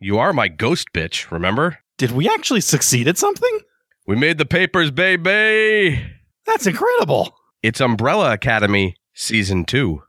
[0.00, 1.78] You are my ghost bitch, remember?
[1.96, 3.58] Did we actually succeed at something?
[4.06, 6.00] We made the papers, baby!
[6.46, 7.34] That's incredible.
[7.64, 10.00] It's Umbrella Academy Season 2.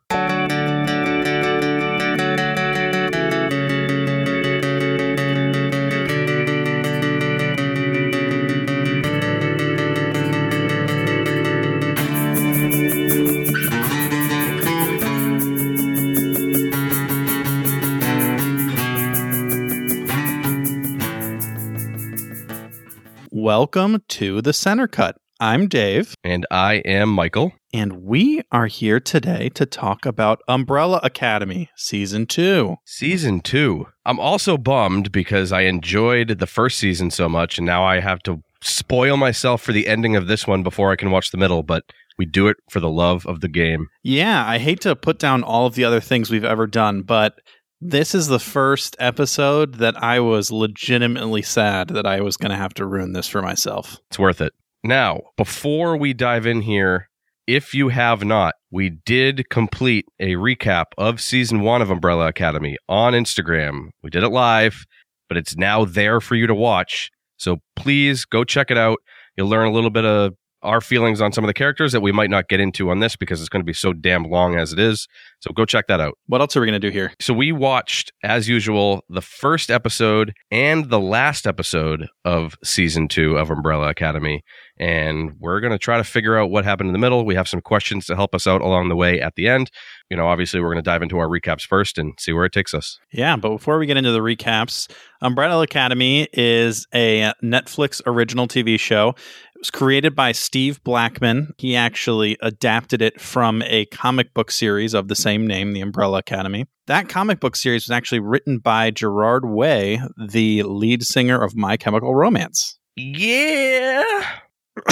[23.71, 25.17] Welcome to the Center Cut.
[25.39, 27.53] I'm Dave, And I am Michael.
[27.71, 32.77] and we are here today to talk about Umbrella Academy Season 2.
[32.85, 33.85] Season 2.
[34.07, 38.23] I'm also bummed because I enjoyed the first season so much, and now I have
[38.23, 41.61] to spoil myself for the ending of this one before I can watch the middle,
[41.61, 41.83] but
[42.17, 43.85] we do it for the love of the game.
[44.01, 47.35] Yeah, I hate to put down all of the other things we've ever done, but
[47.81, 52.57] this is the first episode that I was legitimately sad that I was going to
[52.57, 53.97] have to ruin this for myself.
[54.09, 54.53] It's worth it.
[54.83, 57.09] Now, before we dive in here,
[57.47, 62.77] if you have not, we did complete a recap of season one of Umbrella Academy
[62.87, 63.89] on Instagram.
[64.03, 64.85] We did it live,
[65.27, 67.09] but it's now there for you to watch.
[67.37, 68.99] So please go check it out.
[69.35, 72.11] You'll learn a little bit of our feelings on some of the characters that we
[72.11, 74.73] might not get into on this because it's going to be so damn long as
[74.73, 75.07] it is.
[75.41, 76.17] So go check that out.
[76.27, 77.13] What else are we going to do here?
[77.21, 83.37] So we watched, as usual, the first episode and the last episode of season two
[83.37, 84.43] of Umbrella Academy.
[84.77, 87.25] And we're going to try to figure out what happened in the middle.
[87.25, 89.71] We have some questions to help us out along the way at the end.
[90.09, 92.53] You know, obviously, we're going to dive into our recaps first and see where it
[92.53, 92.97] takes us.
[93.11, 94.89] Yeah, but before we get into the recaps,
[95.21, 99.15] Umbrella Academy is a Netflix original TV show.
[99.59, 101.53] It was created by Steve Blackman.
[101.57, 106.19] He actually adapted it from a comic book series of the same name, The Umbrella
[106.19, 106.65] Academy.
[106.87, 111.75] That comic book series was actually written by Gerard Way, the lead singer of My
[111.75, 112.79] Chemical Romance.
[112.95, 114.01] Yeah.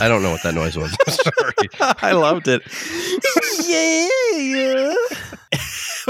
[0.01, 0.93] I don't know what that noise was.
[1.07, 1.69] Sorry.
[2.01, 2.61] I loved it.
[3.69, 5.26] yeah.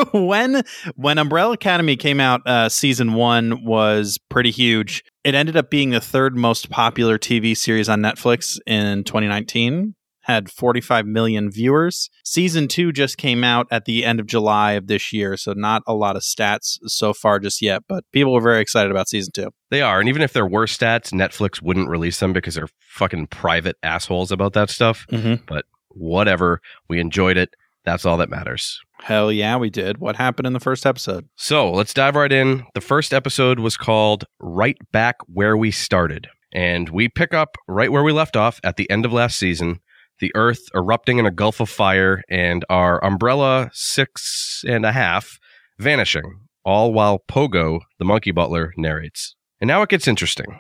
[0.14, 0.64] when
[0.96, 5.04] when Umbrella Academy came out, uh, season one was pretty huge.
[5.24, 9.96] It ended up being the third most popular TV series on Netflix in 2019.
[10.22, 12.10] Had 45 million viewers.
[12.26, 15.84] Season two just came out at the end of July of this year, so not
[15.88, 17.84] a lot of stats so far just yet.
[17.88, 19.52] But people were very excited about season two.
[19.70, 20.02] They are.
[20.02, 24.34] And even if there were stats, Netflix wouldn't release them because they're fucking private assholes
[24.34, 25.06] about that stuff.
[25.10, 25.58] Mm-hmm.
[25.92, 26.62] Whatever.
[26.90, 27.54] We enjoyed it.
[27.86, 28.82] That's all that matters.
[29.02, 30.00] Hell yeah, we did.
[30.00, 31.28] What happened in the first episode?
[31.36, 32.66] So let's dive right in.
[32.74, 36.28] The first episode was called Right Back Where We Started.
[36.54, 39.80] And we pick up right where we left off at the end of last season.
[40.20, 45.38] The Earth erupting in a gulf of fire and our umbrella six and a half
[45.78, 49.36] vanishing, all while Pogo, the monkey butler, narrates.
[49.62, 50.60] And now it gets interesting.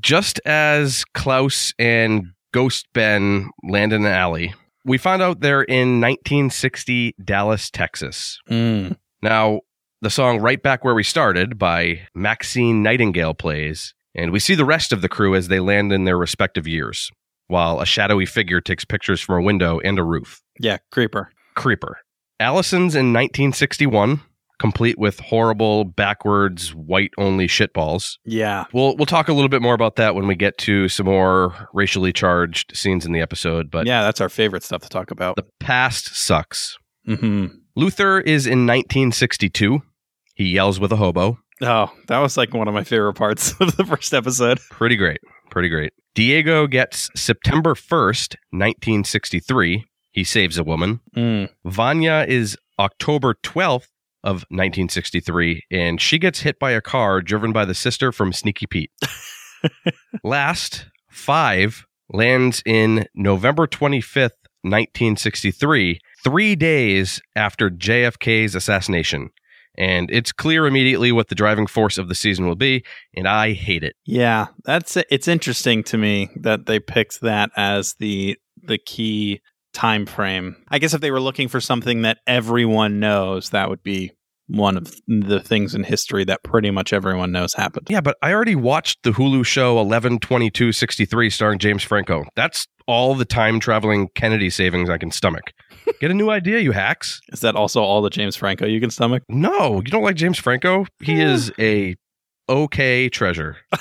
[0.00, 4.54] Just as Klaus and Ghost Ben land in an alley,
[4.86, 8.38] we found out they're in 1960 Dallas, Texas.
[8.48, 8.96] Mm.
[9.20, 9.60] Now,
[10.00, 14.64] the song Right Back Where We Started by Maxine Nightingale plays, and we see the
[14.64, 17.10] rest of the crew as they land in their respective years,
[17.48, 20.40] while a shadowy figure takes pictures from a window and a roof.
[20.60, 21.30] Yeah, creeper.
[21.56, 21.98] Creeper.
[22.38, 24.20] Allison's in 1961,
[24.58, 28.16] complete with horrible, backwards, white only shitballs.
[28.24, 28.64] Yeah.
[28.72, 31.68] We'll, we'll talk a little bit more about that when we get to some more
[31.74, 35.36] racially charged scenes in the episode, but yeah, that's our favorite stuff to talk about.
[35.36, 36.76] the past sucks.
[37.04, 37.46] hmm
[37.78, 39.82] Luther is in 1962.
[40.34, 41.38] He yells with a hobo.
[41.60, 44.58] Oh, that was like one of my favorite parts of the first episode.
[44.70, 45.20] Pretty great.
[45.50, 45.92] Pretty great.
[46.14, 49.84] Diego gets September 1st, 1963.
[50.12, 51.00] He saves a woman.
[51.14, 51.50] Mm.
[51.66, 53.88] Vanya is October 12th
[54.26, 58.66] of 1963, and she gets hit by a car driven by the sister from Sneaky
[58.66, 58.90] Pete.
[60.22, 69.30] Last, Five lands in November 25th, 1963, three days after JFK's assassination.
[69.78, 72.84] And it's clear immediately what the driving force of the season will be,
[73.14, 73.96] and I hate it.
[74.04, 79.40] Yeah, that's it's interesting to me that they picked that as the the key
[79.76, 80.56] time frame.
[80.68, 84.10] I guess if they were looking for something that everyone knows, that would be
[84.48, 87.86] one of the things in history that pretty much everyone knows happened.
[87.90, 92.24] Yeah, but I already watched the Hulu show 112263 starring James Franco.
[92.36, 95.52] That's all the time traveling Kennedy savings I can stomach.
[96.00, 97.20] Get a new idea, you hacks.
[97.32, 99.24] Is that also all the James Franco you can stomach?
[99.28, 100.86] No, you don't like James Franco?
[101.02, 101.96] He is a
[102.48, 103.58] okay treasure.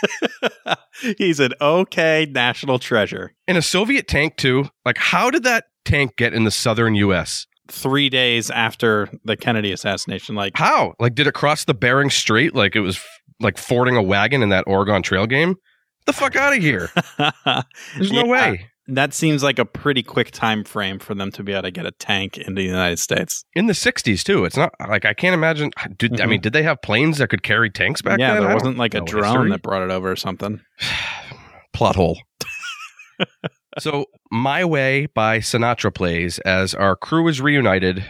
[1.18, 3.32] He's an okay national treasure.
[3.46, 4.68] In a Soviet tank, too.
[4.84, 7.46] Like, how did that tank get in the southern U.S.?
[7.68, 10.94] Three days after the Kennedy assassination, like How?
[11.00, 13.00] Like, did it cross the Bering Strait like it was
[13.40, 15.56] like fording a wagon in that Oregon Trail game.
[16.06, 16.90] the fuck out of here.
[17.18, 18.24] There's no Yeah.
[18.24, 18.70] way.
[18.88, 21.86] That seems like a pretty quick time frame for them to be able to get
[21.86, 23.44] a tank into the United States.
[23.54, 24.44] In the 60s too.
[24.44, 26.28] It's not like I can't imagine did, I Mhm.
[26.28, 28.44] mean, did they have planes that could carry tanks back yeah, then?
[28.44, 29.50] I there wasn't like a drone history.
[29.50, 30.60] that brought it over or something.
[31.72, 32.18] plot hole.
[33.78, 38.04] so, My Way by Sinatra plays as our crew is reunited,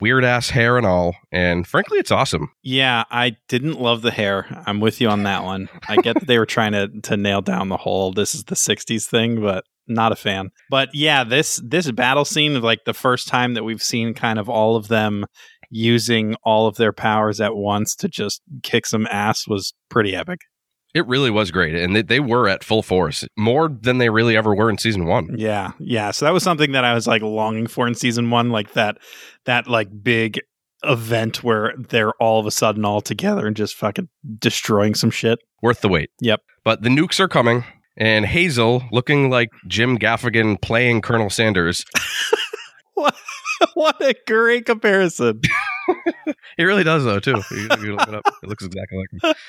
[0.00, 2.50] weird ass hair and all, and frankly, it's awesome.
[2.62, 4.62] Yeah, I didn't love the hair.
[4.66, 5.68] I'm with you on that one.
[5.88, 8.56] I get that they were trying to to nail down the whole this is the
[8.56, 10.50] 60s thing, but not a fan.
[10.70, 14.38] But yeah, this this battle scene of like the first time that we've seen kind
[14.38, 15.26] of all of them
[15.70, 20.40] using all of their powers at once to just kick some ass was pretty epic.
[20.94, 24.36] It really was great, and they, they were at full force, more than they really
[24.36, 25.30] ever were in season one.
[25.38, 26.10] Yeah, yeah.
[26.10, 28.98] So that was something that I was like longing for in season one, like that
[29.46, 30.38] that like big
[30.84, 34.08] event where they're all of a sudden all together and just fucking
[34.38, 35.38] destroying some shit.
[35.62, 36.10] Worth the wait.
[36.20, 36.40] Yep.
[36.64, 37.64] But the nukes are coming,
[37.96, 41.84] and Hazel, looking like Jim Gaffigan playing Colonel Sanders,
[42.94, 43.14] What,
[43.74, 45.40] what a great comparison.
[46.56, 47.42] He really does, though, too.
[47.50, 48.22] You, you look it up.
[48.42, 49.34] It looks exactly like him.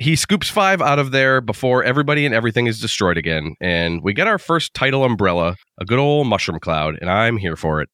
[0.00, 3.56] He scoops five out of there before everybody and everything is destroyed again.
[3.60, 7.56] And we get our first title umbrella, a good old mushroom cloud, and I'm here
[7.56, 7.88] for it.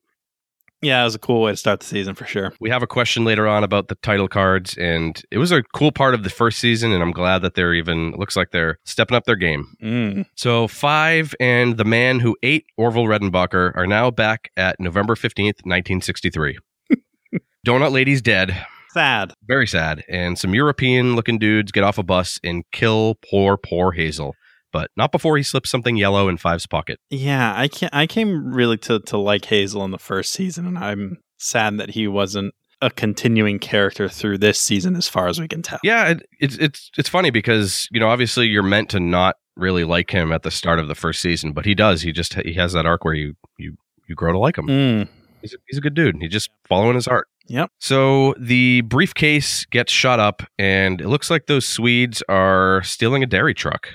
[0.85, 2.53] Yeah, it was a cool way to start the season for sure.
[2.61, 5.93] We have a question later on about the title cards, and it was a cool
[5.93, 9.17] part of the first season, and I'm glad that they're even, looks like they're stepping
[9.17, 9.75] up their game.
[9.83, 10.27] Mm.
[10.37, 15.65] So, Five and the man who ate Orville Redenbacher are now back at November 15th,
[15.65, 16.59] 1963.
[17.67, 18.67] Donut Lady's dead.
[18.91, 19.33] Sad.
[19.47, 20.05] Very sad.
[20.09, 24.35] And some European looking dudes get off a bus and kill poor, poor Hazel.
[24.75, 26.99] But not before he slips something yellow in Five's pocket.
[27.09, 30.77] Yeah, I can I came really to to like Hazel in the first season, and
[30.77, 35.47] I'm sad that he wasn't a continuing character through this season, as far as we
[35.47, 35.79] can tell.
[35.85, 39.85] Yeah, it, it's it's it's funny because you know obviously you're meant to not really
[39.85, 42.03] like him at the start of the first season, but he does.
[42.03, 43.77] He just he has that arc where you you
[44.09, 44.67] you grow to like him.
[44.67, 45.09] Mm.
[45.41, 46.17] He's a, he's a good dude.
[46.21, 47.29] He's just following his heart.
[47.47, 47.71] Yep.
[47.79, 53.27] So the briefcase gets shot up, and it looks like those Swedes are stealing a
[53.27, 53.89] dairy truck.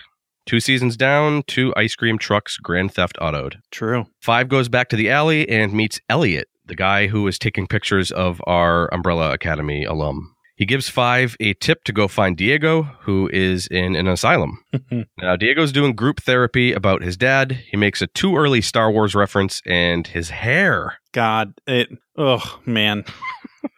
[0.50, 3.58] Two seasons down, two ice cream trucks Grand Theft Autoed.
[3.70, 4.08] True.
[4.20, 8.10] Five goes back to the alley and meets Elliot, the guy who is taking pictures
[8.10, 10.34] of our Umbrella Academy alum.
[10.56, 14.58] He gives Five a tip to go find Diego, who is in an asylum.
[14.74, 15.02] Mm-hmm.
[15.24, 17.52] now, Diego's doing group therapy about his dad.
[17.70, 20.98] He makes a too early Star Wars reference, and his hair.
[21.12, 21.90] God, it.
[22.18, 23.06] Oh man,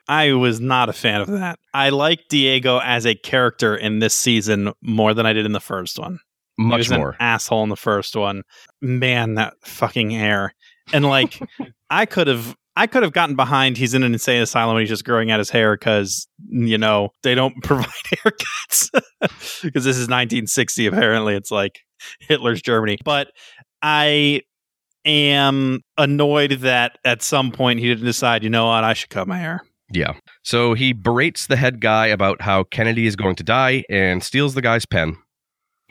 [0.07, 1.59] I was not a fan of that.
[1.73, 5.59] I like Diego as a character in this season more than I did in the
[5.59, 6.19] first one.
[6.63, 7.15] He Much more.
[7.19, 8.43] asshole in the first one.
[8.81, 10.53] Man, that fucking hair.
[10.93, 11.39] And like,
[11.89, 12.55] I could have.
[12.73, 15.39] I could have gotten behind he's in an insane asylum and he's just growing out
[15.39, 18.89] his hair because, you know, they don't provide haircuts.
[19.61, 21.35] Because this is 1960, apparently.
[21.35, 21.81] It's like
[22.21, 22.97] Hitler's Germany.
[23.03, 23.27] But
[23.81, 24.41] I
[25.05, 29.27] am annoyed that at some point he didn't decide, you know what, I should cut
[29.27, 29.61] my hair.
[29.91, 30.13] Yeah.
[30.43, 34.53] So he berates the head guy about how Kennedy is going to die and steals
[34.53, 35.17] the guy's pen.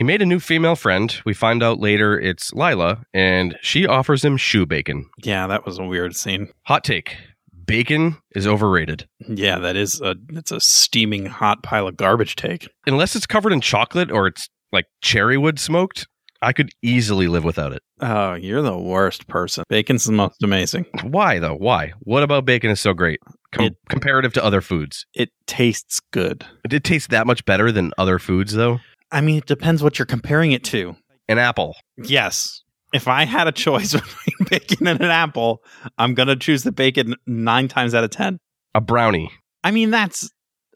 [0.00, 1.14] He made a new female friend.
[1.26, 5.10] We find out later it's Lila, and she offers him shoe bacon.
[5.22, 6.48] Yeah, that was a weird scene.
[6.64, 7.18] Hot take
[7.66, 9.06] bacon is overrated.
[9.28, 12.66] Yeah, that is a it's a steaming hot pile of garbage take.
[12.86, 16.06] Unless it's covered in chocolate or it's like cherry wood smoked,
[16.40, 17.82] I could easily live without it.
[18.00, 19.64] Oh, you're the worst person.
[19.68, 20.86] Bacon's the most amazing.
[21.02, 21.56] Why, though?
[21.56, 21.92] Why?
[22.00, 23.20] What about bacon is so great
[23.52, 25.04] com- It- comparative to other foods?
[25.12, 26.46] It tastes good.
[26.70, 28.80] It tastes that much better than other foods, though?
[29.12, 30.96] I mean, it depends what you're comparing it to.
[31.28, 31.76] An apple.
[31.96, 32.62] Yes.
[32.92, 35.62] If I had a choice between bacon and an apple,
[35.98, 38.38] I'm going to choose the bacon nine times out of 10.
[38.74, 39.30] A brownie.
[39.62, 40.30] I mean, that's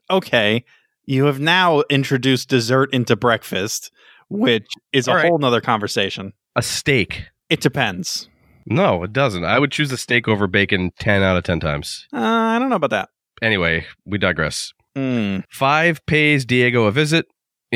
[0.09, 0.63] okay.
[1.05, 3.91] You have now introduced dessert into breakfast,
[4.29, 5.27] which is a All right.
[5.27, 6.33] whole nother conversation.
[6.55, 7.23] A steak.
[7.49, 8.29] It depends.
[8.65, 9.43] No, it doesn't.
[9.45, 12.07] I would choose a steak over bacon 10 out of 10 times.
[12.13, 13.09] Uh, I don't know about that.
[13.41, 14.73] Anyway, we digress.
[14.95, 15.43] Mm.
[15.51, 17.25] Five pays Diego a visit.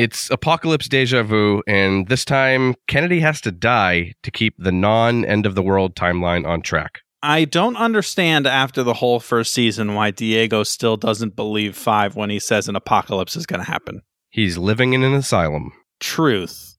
[0.00, 5.26] It's apocalypse deja vu, and this time Kennedy has to die to keep the non
[5.26, 7.00] end of the world timeline on track.
[7.22, 12.30] I don't understand after the whole first season why Diego still doesn't believe Five when
[12.30, 14.00] he says an apocalypse is going to happen.
[14.30, 15.70] He's living in an asylum.
[16.00, 16.78] Truth.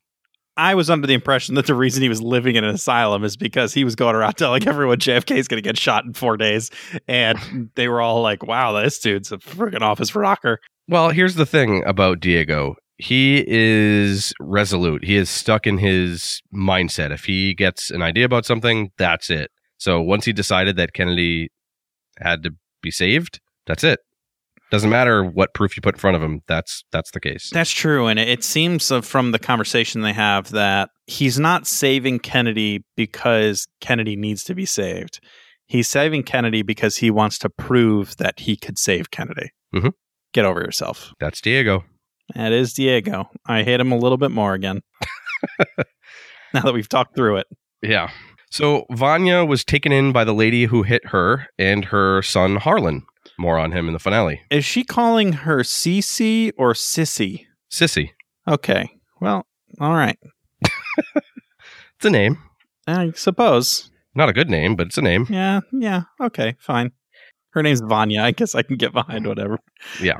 [0.57, 3.37] I was under the impression that the reason he was living in an asylum is
[3.37, 6.37] because he was going around telling everyone JFK is going to get shot in four
[6.37, 6.71] days.
[7.07, 10.59] And they were all like, wow, this dude's a freaking office rocker.
[10.87, 12.77] Well, here's the thing about Diego.
[13.01, 15.03] He is resolute.
[15.03, 17.10] He is stuck in his mindset.
[17.10, 19.50] If he gets an idea about something, that's it.
[19.79, 21.50] So once he decided that Kennedy
[22.20, 22.51] had to
[22.84, 24.01] be saved, that's it.
[24.70, 26.41] Doesn't matter what proof you put in front of him.
[26.48, 27.50] That's that's the case.
[27.51, 32.86] That's true, and it, seems from the conversation they have that he's not saving Kennedy
[32.96, 35.20] because Kennedy needs to be saved.
[35.65, 39.50] He's saving Kennedy because he wants to prove that he could save Kennedy.
[39.74, 39.93] Mhm.
[40.34, 41.13] Get over yourself.
[41.20, 41.84] That's Diego.
[42.35, 43.29] That is Diego.
[43.45, 44.81] I hate him a little bit more again.
[46.53, 47.47] now that we've talked through it.
[47.81, 48.09] Yeah.
[48.50, 53.03] So Vanya was taken in by the lady who hit her and her son Harlan.
[53.38, 54.41] More on him in the finale.
[54.51, 57.45] Is she calling her Cece or Sissy?
[57.71, 58.11] Sissy.
[58.47, 58.89] Okay.
[59.19, 59.45] Well,
[59.79, 60.17] all right.
[62.01, 62.39] It's a name.
[62.88, 63.91] I suppose.
[64.15, 65.27] Not a good name, but it's a name.
[65.29, 66.01] Yeah, yeah.
[66.19, 66.93] Okay, fine.
[67.51, 68.23] Her name's Vanya.
[68.23, 69.59] I guess I can get behind whatever.
[70.01, 70.19] Yeah.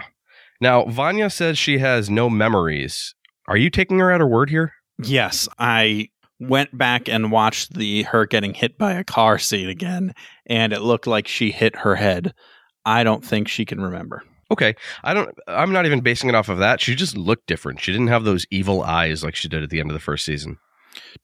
[0.62, 3.16] Now, Vanya says she has no memories.
[3.48, 4.74] Are you taking her at her word here?
[5.04, 10.14] Yes, I went back and watched the her getting hit by a car scene again,
[10.46, 12.34] and it looked like she hit her head.
[12.86, 14.24] I don't think she can remember.
[14.52, 14.76] Okay.
[15.04, 16.82] I don't I'm not even basing it off of that.
[16.82, 17.80] She just looked different.
[17.80, 20.26] She didn't have those evil eyes like she did at the end of the first
[20.26, 20.58] season.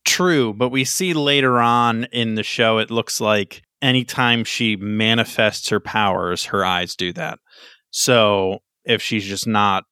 [0.06, 5.70] True, but we see later on in the show it looks like anytime she manifests
[5.70, 7.39] her powers, her eyes do that.
[7.91, 9.84] So if she's just not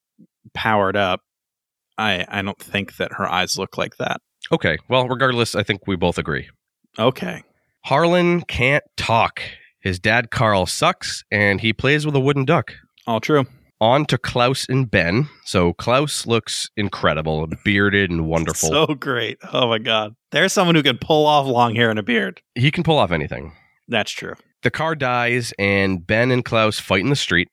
[0.54, 1.22] powered up,
[1.98, 4.22] I I don't think that her eyes look like that.
[4.52, 4.78] Okay.
[4.90, 6.50] Well, regardless, I think we both agree.
[7.00, 7.44] Okay.
[7.86, 9.42] Harlan can't talk.
[9.80, 12.74] His dad Carl sucks and he plays with a wooden duck.
[13.08, 13.46] All true.
[13.82, 15.28] On to Klaus and Ben.
[15.44, 18.70] So Klaus looks incredible, bearded and wonderful.
[18.88, 19.38] So great.
[19.54, 20.14] Oh my god.
[20.32, 22.42] There's someone who can pull off long hair and a beard.
[22.56, 23.52] he can pull off anything.
[23.88, 24.34] That's true.
[24.64, 27.48] The car dies, and Ben and Klaus fight in the street,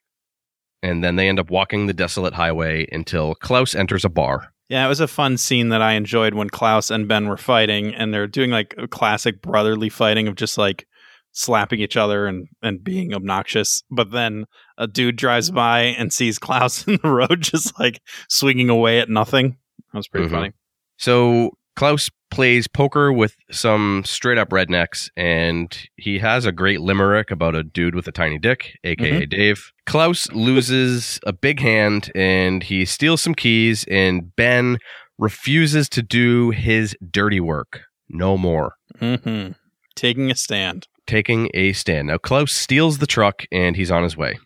[0.82, 4.52] and then they end up walking the desolate highway until Klaus enters a bar.
[4.68, 7.94] Yeah, it was a fun scene that I enjoyed when Klaus and Ben were fighting,
[7.94, 10.86] and they're doing like a classic brotherly fighting of just like
[11.32, 13.82] slapping each other and, and being obnoxious.
[13.90, 14.44] But then
[14.78, 19.08] a dude drives by and sees Klaus in the road just like swinging away at
[19.10, 19.56] nothing.
[19.92, 20.30] That was pretty Mhm.
[20.32, 20.52] funny.
[20.98, 27.30] So Klaus plays poker with some straight up rednecks, and he has a great limerick
[27.30, 29.70] about a dude with a tiny dick, aka Dave.
[29.86, 34.78] Klaus loses a big hand, and he steals some keys, and Ben
[35.18, 37.82] refuses to do his dirty work.
[38.08, 38.74] No more.
[38.98, 39.48] hmm
[39.94, 40.88] Taking a stand.
[41.06, 42.08] taking a stand.
[42.08, 44.38] Now, Klaus steals the truck and he's on his way.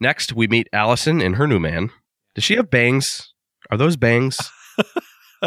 [0.00, 1.90] Next, we meet Allison and her new man.
[2.34, 3.34] Does she have bangs?
[3.70, 4.38] Are those bangs?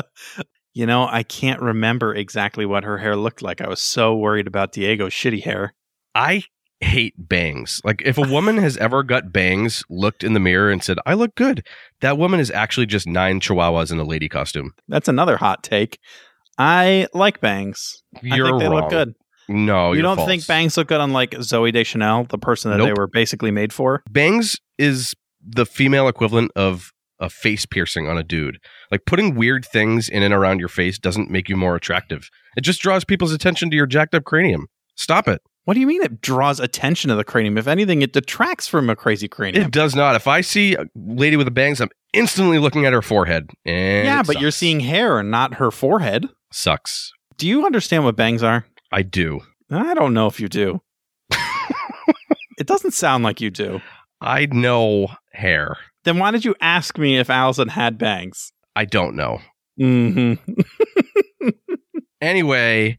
[0.77, 3.61] You know, I can't remember exactly what her hair looked like.
[3.61, 5.73] I was so worried about Diego's shitty hair.
[6.13, 6.43] I
[6.81, 7.81] hate bangs.
[7.83, 11.15] Like, if a woman has ever got bangs, looked in the mirror and said, I
[11.15, 11.65] look good,
[12.01, 14.73] that woman is actually just nine chihuahuas in a lady costume.
[14.87, 15.97] That's another hot take.
[16.59, 18.03] I like bangs.
[18.21, 18.81] You're I think they wrong.
[18.81, 19.15] look good.
[19.49, 20.27] No, you don't false.
[20.27, 23.73] think bangs look good on like Zooey Deschanel, the person that they were basically made
[23.73, 24.03] for?
[24.11, 28.59] bangs is the female equivalent of a face piercing on a dude.
[28.91, 32.29] Like putting weird things in and around your face doesn't make you more attractive.
[32.55, 34.67] It just draws people's attention to your jacked up cranium.
[34.95, 35.41] Stop it.
[35.65, 37.57] What do you mean it draws attention to the cranium?
[37.57, 39.65] If anything, it detracts from a crazy cranium.
[39.65, 40.15] It does not.
[40.15, 43.49] If I see a lady with a bangs, I'm instantly looking at her forehead.
[43.65, 46.29] And yeah, but you're seeing hair and not her forehead.
[46.53, 47.11] sucks.
[47.35, 48.65] Do you understand what bangs are?
[48.93, 49.41] I do.
[49.69, 50.81] I don't know if you do.
[52.57, 53.81] it doesn't sound like you do.
[54.21, 55.77] I know hair.
[56.07, 58.53] Then why did you ask me if Allison had bangs?
[58.77, 59.39] I don't know.
[59.77, 60.41] Mm-hmm.
[62.21, 62.97] Anyway,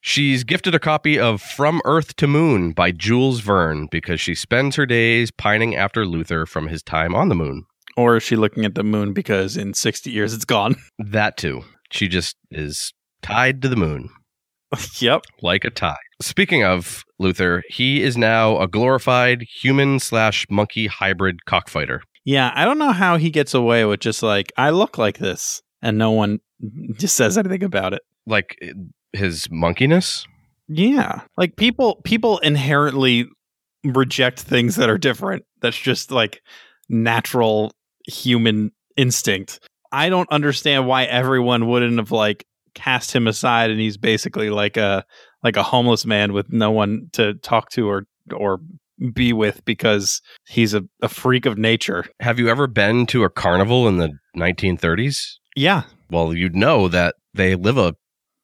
[0.00, 4.76] she's gifted a copy of From Earth to Moon by Jules Verne because she spends
[4.76, 7.64] her days pining after Luther from his time on the moon.
[7.96, 10.76] Or is she looking at the moon because in 60 years it's gone?
[10.98, 11.62] That too.
[11.90, 14.08] She just is tied to the moon
[15.00, 15.24] yep.
[15.42, 15.96] like a tie.
[16.22, 22.02] Speaking of Luther, he is now a glorified human slash monkey hybrid cockfighter.
[22.24, 25.62] Yeah, I don't know how he gets away with just like, I look like this,
[25.82, 26.40] and no one
[26.96, 28.02] just says anything about it.
[28.26, 28.72] Like eh,
[29.12, 30.26] his monkeyness.
[30.68, 31.20] Yeah.
[31.36, 33.28] Like people people inherently
[33.84, 35.44] reject things that are different.
[35.60, 36.42] That's just like
[36.88, 37.72] natural
[38.06, 39.60] human instinct.
[39.92, 44.76] I don't understand why everyone wouldn't have like cast him aside and he's basically like
[44.76, 45.04] a
[45.42, 48.60] like a homeless man with no one to talk to or or
[49.12, 52.04] be with because he's a, a freak of nature.
[52.20, 55.34] Have you ever been to a carnival in the 1930s?
[55.56, 55.82] Yeah.
[56.10, 57.94] Well, you'd know that they live a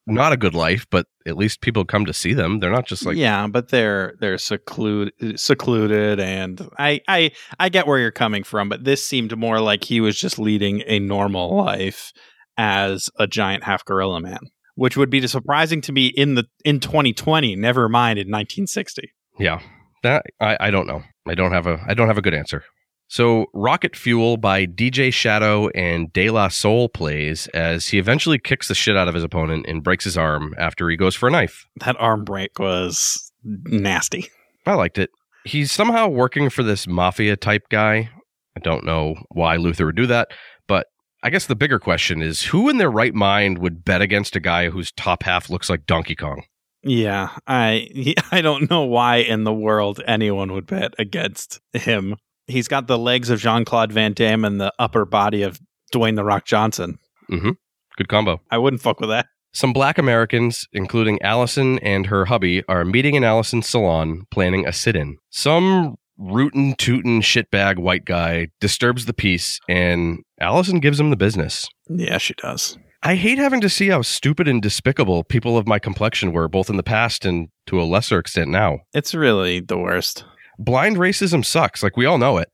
[0.07, 2.59] not a good life, but at least people come to see them.
[2.59, 7.87] They're not just like yeah, but they're they're secluded secluded and I I I get
[7.87, 11.55] where you're coming from, but this seemed more like he was just leading a normal
[11.55, 12.11] life
[12.57, 14.39] as a giant half gorilla man,
[14.75, 19.11] which would be surprising to me in the in 2020, never mind in 1960.
[19.39, 19.61] yeah.
[20.03, 21.03] That I, I don't know.
[21.27, 22.63] I don't have a I don't have a good answer.
[23.11, 28.69] So, Rocket Fuel by DJ Shadow and De La Soul plays as he eventually kicks
[28.69, 31.31] the shit out of his opponent and breaks his arm after he goes for a
[31.31, 31.67] knife.
[31.81, 34.29] That arm break was nasty.
[34.65, 35.09] I liked it.
[35.43, 38.09] He's somehow working for this mafia type guy.
[38.55, 40.29] I don't know why Luther would do that,
[40.65, 40.87] but
[41.21, 44.39] I guess the bigger question is who in their right mind would bet against a
[44.39, 46.43] guy whose top half looks like Donkey Kong?
[46.83, 52.15] Yeah, I I don't know why in the world anyone would bet against him.
[52.47, 55.59] He's got the legs of Jean Claude Van Damme and the upper body of
[55.93, 56.97] Dwayne the Rock Johnson.
[57.29, 57.51] Mm-hmm.
[57.97, 58.41] Good combo.
[58.49, 59.27] I wouldn't fuck with that.
[59.53, 64.71] Some black Americans, including Allison and her hubby, are meeting in Allison's salon planning a
[64.71, 65.17] sit in.
[65.29, 71.67] Some rootin' tootin' shitbag white guy disturbs the peace, and Allison gives him the business.
[71.89, 72.77] Yeah, she does.
[73.03, 76.69] I hate having to see how stupid and despicable people of my complexion were, both
[76.69, 78.81] in the past and to a lesser extent now.
[78.93, 80.23] It's really the worst.
[80.59, 81.81] Blind racism sucks.
[81.81, 82.49] Like, we all know it.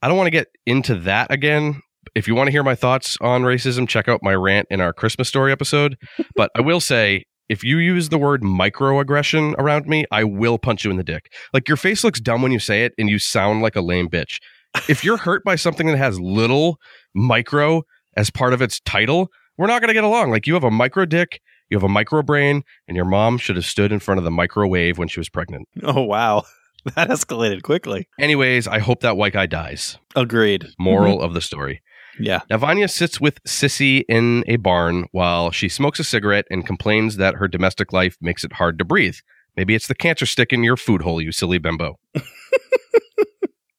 [0.00, 1.82] I don't want to get into that again.
[2.14, 4.92] If you want to hear my thoughts on racism, check out my rant in our
[4.92, 5.96] Christmas story episode.
[6.36, 10.84] but I will say, if you use the word microaggression around me, I will punch
[10.84, 11.32] you in the dick.
[11.52, 14.08] Like, your face looks dumb when you say it and you sound like a lame
[14.08, 14.38] bitch.
[14.88, 16.78] If you're hurt by something that has little
[17.12, 17.82] micro
[18.16, 19.30] as part of its title,
[19.60, 20.30] we're not going to get along.
[20.30, 23.56] Like you have a micro dick, you have a micro brain, and your mom should
[23.56, 25.68] have stood in front of the microwave when she was pregnant.
[25.84, 26.44] Oh, wow.
[26.96, 28.08] That escalated quickly.
[28.18, 29.98] Anyways, I hope that white guy dies.
[30.16, 30.68] Agreed.
[30.78, 31.24] Moral mm-hmm.
[31.26, 31.82] of the story.
[32.18, 32.40] Yeah.
[32.48, 37.18] Now, Vanya sits with Sissy in a barn while she smokes a cigarette and complains
[37.18, 39.16] that her domestic life makes it hard to breathe.
[39.58, 41.98] Maybe it's the cancer stick in your food hole, you silly bimbo.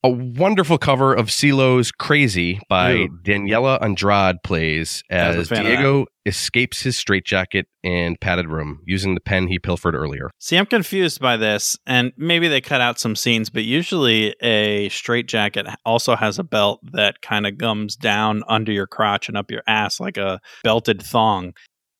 [0.03, 3.19] a wonderful cover of CeeLo's Crazy by Ew.
[3.23, 9.59] Daniela Andrade plays as Diego escapes his straitjacket and padded room using the pen he
[9.59, 10.31] pilfered earlier.
[10.39, 14.89] See, I'm confused by this, and maybe they cut out some scenes, but usually a
[14.89, 19.51] straitjacket also has a belt that kind of gums down under your crotch and up
[19.51, 21.53] your ass like a belted thong.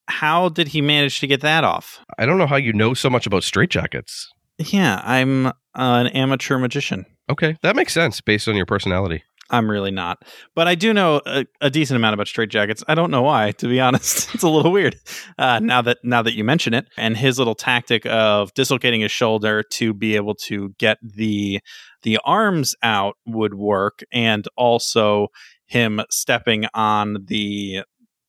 [0.08, 2.00] How did he manage to get that off?
[2.18, 4.26] I don't know how you know so much about straitjackets.
[4.58, 7.06] Yeah, I'm an amateur magician.
[7.30, 9.24] Okay, that makes sense based on your personality.
[9.52, 10.24] I'm really not,
[10.56, 12.84] but I do know a, a decent amount about straitjackets.
[12.88, 14.34] I don't know why, to be honest.
[14.34, 14.96] it's a little weird
[15.38, 16.86] uh, now that now that you mention it.
[16.98, 21.60] And his little tactic of dislocating his shoulder to be able to get the
[22.04, 25.28] the arms out would work, and also
[25.66, 27.84] him stepping on the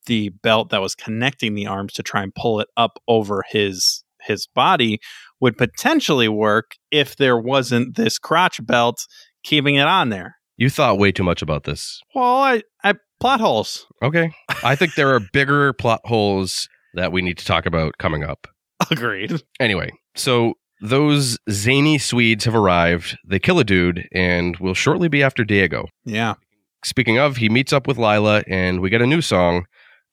[0.05, 4.03] the belt that was connecting the arms to try and pull it up over his
[4.21, 4.99] his body
[5.43, 9.05] would potentially work if there wasn't this crotch belt
[9.43, 10.37] keeping it on there.
[10.55, 12.01] You thought way too much about this.
[12.15, 13.85] Well, I, I plot holes.
[14.01, 14.31] Okay.
[14.63, 18.47] I think there are bigger plot holes that we need to talk about coming up.
[18.89, 19.43] Agreed.
[19.59, 23.17] Anyway, so those zany Swedes have arrived.
[23.27, 25.89] They kill a dude and will shortly be after Diego.
[26.05, 26.35] Yeah.
[26.85, 29.65] Speaking of, he meets up with Lila and we get a new song,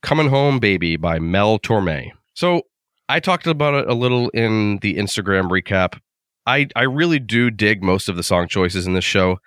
[0.02, 2.10] Coming Home Baby by Mel Torme.
[2.34, 2.62] So
[3.10, 5.98] I talked about it a little in the Instagram recap.
[6.46, 9.38] I, I really do dig most of the song choices in this show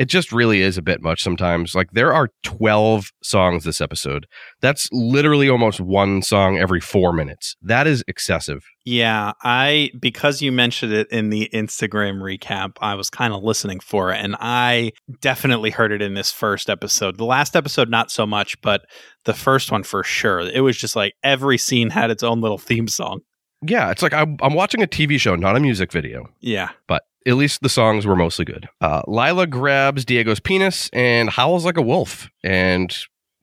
[0.00, 1.74] it just really is a bit much sometimes.
[1.74, 4.26] Like there are 12 songs this episode.
[4.62, 7.54] That's literally almost one song every 4 minutes.
[7.60, 8.64] That is excessive.
[8.86, 13.78] Yeah, I because you mentioned it in the Instagram recap, I was kind of listening
[13.78, 17.18] for it and I definitely heard it in this first episode.
[17.18, 18.86] The last episode not so much, but
[19.26, 20.40] the first one for sure.
[20.40, 23.20] It was just like every scene had its own little theme song.
[23.60, 26.24] Yeah, it's like I'm, I'm watching a TV show, not a music video.
[26.40, 26.70] Yeah.
[26.86, 28.68] But at least the songs were mostly good.
[28.80, 32.30] Uh, Lila grabs Diego's penis and howls like a wolf.
[32.42, 32.96] And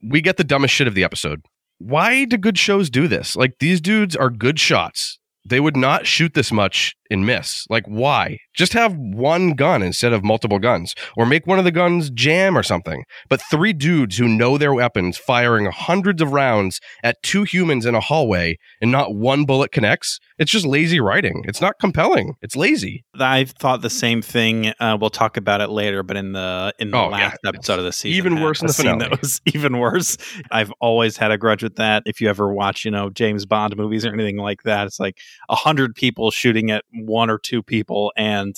[0.03, 1.45] we get the dumbest shit of the episode.
[1.79, 3.35] Why do good shows do this?
[3.35, 5.19] Like, these dudes are good shots.
[5.45, 7.65] They would not shoot this much and miss.
[7.69, 8.39] Like, why?
[8.53, 12.57] Just have one gun instead of multiple guns, or make one of the guns jam
[12.57, 13.03] or something.
[13.29, 17.95] But three dudes who know their weapons firing hundreds of rounds at two humans in
[17.95, 20.19] a hallway and not one bullet connects.
[20.39, 21.43] It's just lazy writing.
[21.47, 22.35] It's not compelling.
[22.41, 23.03] It's lazy.
[23.19, 24.73] I thought the same thing.
[24.79, 27.49] Uh, we'll talk about it later, but in the in the oh, last yeah.
[27.49, 28.99] episode of the season, even worse in the finale.
[28.99, 30.17] That was even worse.
[30.51, 32.03] I've always had a grudge with that.
[32.05, 35.17] If you ever watch, you know, James Bond movies or anything like that, it's like
[35.49, 38.55] a hundred people shooting at one or two people and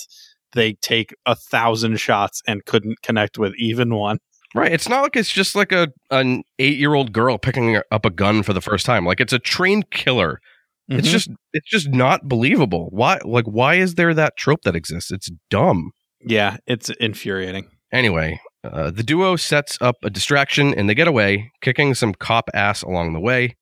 [0.52, 4.18] they take a thousand shots and couldn't connect with even one.
[4.54, 4.72] Right.
[4.72, 8.10] It's not like it's just like a an eight year old girl picking up a
[8.10, 9.06] gun for the first time.
[9.06, 10.40] Like it's a trained killer.
[10.90, 10.98] Mm-hmm.
[10.98, 12.88] It's just it's just not believable.
[12.90, 15.12] Why like why is there that trope that exists?
[15.12, 15.92] It's dumb.
[16.20, 17.68] Yeah, it's infuriating.
[17.92, 22.50] Anyway, uh, the duo sets up a distraction and they get away, kicking some cop
[22.52, 23.56] ass along the way.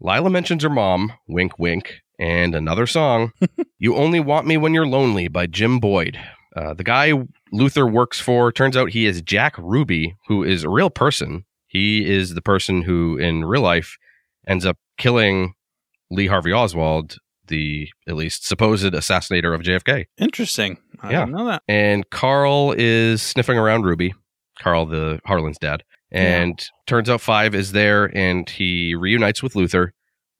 [0.00, 3.32] Lila mentions her mom, wink wink, and another song,
[3.78, 6.18] You Only Want Me When You're Lonely by Jim Boyd.
[6.54, 7.12] Uh, the guy
[7.50, 11.44] Luther works for turns out he is Jack Ruby, who is a real person.
[11.66, 13.96] He is the person who, in real life,
[14.46, 15.54] ends up killing
[16.10, 17.16] Lee Harvey Oswald,
[17.48, 20.04] the at least supposed assassinator of JFK.
[20.18, 20.76] Interesting.
[21.02, 21.20] I Yeah.
[21.20, 21.62] didn't know that.
[21.66, 24.12] And Carl is sniffing around Ruby,
[24.60, 25.82] Carl, the Harlan's dad.
[26.10, 29.94] And turns out Five is there and he reunites with Luther.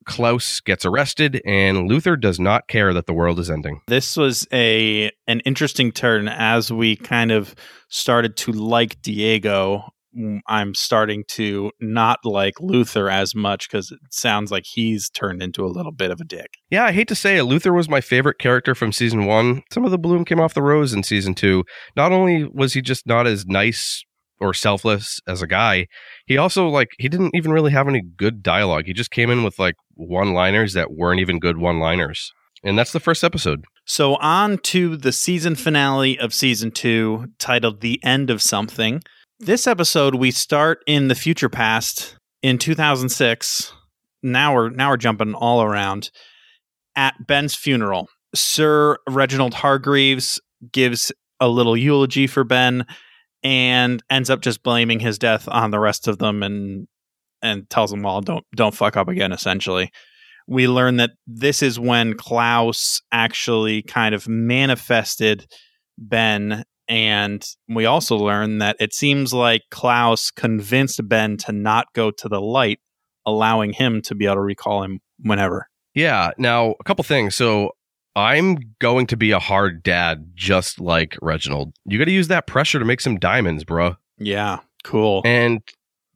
[0.05, 3.81] Klaus gets arrested, and Luther does not care that the world is ending.
[3.89, 7.55] This was a an interesting turn as we kind of
[7.89, 9.85] started to like Diego.
[10.17, 15.43] mm, I'm starting to not like Luther as much because it sounds like he's turned
[15.43, 16.55] into a little bit of a dick.
[16.71, 19.63] Yeah, I hate to say it, Luther was my favorite character from season one.
[19.73, 21.65] Some of the bloom came off the rose in season two.
[21.97, 24.05] Not only was he just not as nice
[24.43, 25.87] or selfless as a guy,
[26.27, 28.85] he also like he didn't even really have any good dialogue.
[28.87, 32.33] He just came in with like one-liners that weren't even good one-liners.
[32.65, 33.65] And that's the first episode.
[33.87, 39.03] So on to the season finale of season two, titled "The End of Something."
[39.41, 43.73] This episode we start in the future past in 2006.
[44.23, 46.11] Now we're now we're jumping all around
[46.95, 48.09] at Ben's funeral.
[48.35, 52.87] Sir Reginald Hargreeves gives a little eulogy for Ben
[53.43, 56.87] and ends up just blaming his death on the rest of them and
[57.43, 59.91] and tells them all don't don't fuck up again essentially
[60.47, 65.47] we learn that this is when Klaus actually kind of manifested
[65.99, 66.65] Ben.
[66.89, 72.29] And we also learn that it seems like Klaus convinced Ben to not go to
[72.29, 72.81] the light,
[73.25, 75.69] allowing him to be able to recall him whenever.
[75.95, 76.33] Yeah.
[76.39, 77.35] Now, a couple things.
[77.35, 77.71] So
[78.15, 81.75] I'm going to be a hard dad just like Reginald.
[81.85, 83.97] You got to use that pressure to make some diamonds, bro.
[84.19, 85.23] Yeah, cool.
[85.25, 85.63] And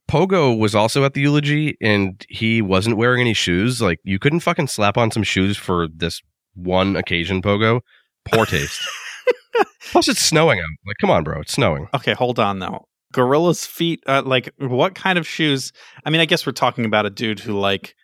[0.08, 3.80] Pogo was also at the eulogy and he wasn't wearing any shoes.
[3.80, 6.22] Like, you couldn't fucking slap on some shoes for this
[6.54, 7.80] one occasion, Pogo.
[8.26, 8.80] Poor taste.
[9.90, 10.66] Plus, it's snowing out.
[10.86, 11.40] Like, come on, bro.
[11.40, 11.88] It's snowing.
[11.94, 12.86] Okay, hold on though.
[13.14, 15.72] Gorilla's feet, uh, like what kind of shoes?
[16.04, 17.94] I mean, I guess we're talking about a dude who like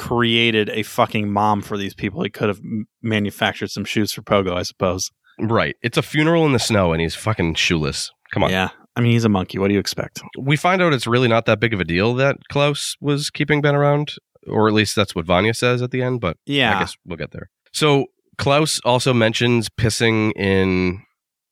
[0.00, 2.22] created a fucking mom for these people.
[2.22, 5.10] He could have m- manufactured some shoes for Pogo, I suppose.
[5.38, 5.76] Right.
[5.82, 8.10] It's a funeral in the snow and he's fucking shoeless.
[8.32, 8.50] Come on.
[8.50, 8.70] Yeah.
[8.96, 9.58] I mean, he's a monkey.
[9.58, 10.22] What do you expect?
[10.38, 13.60] we find out it's really not that big of a deal that Klaus was keeping
[13.60, 14.14] Ben around,
[14.48, 16.76] or at least that's what Vanya says at the end, but Yeah.
[16.76, 17.50] I guess we'll get there.
[17.72, 18.06] So
[18.38, 21.02] Klaus also mentions pissing in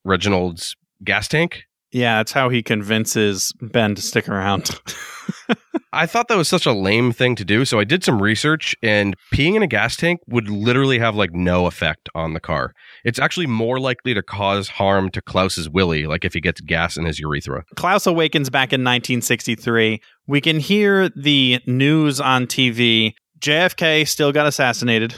[0.04, 1.64] Reginald's gas tank.
[1.90, 4.70] Yeah, that's how he convinces Ben to stick around.
[5.92, 8.76] I thought that was such a lame thing to do, so I did some research
[8.82, 12.72] and peeing in a gas tank would literally have like no effect on the car.
[13.04, 16.98] It's actually more likely to cause harm to Klaus's willy, like if he gets gas
[16.98, 17.64] in his urethra.
[17.76, 20.00] Klaus awakens back in 1963.
[20.26, 23.14] We can hear the news on TV.
[23.40, 25.14] JFK still got assassinated,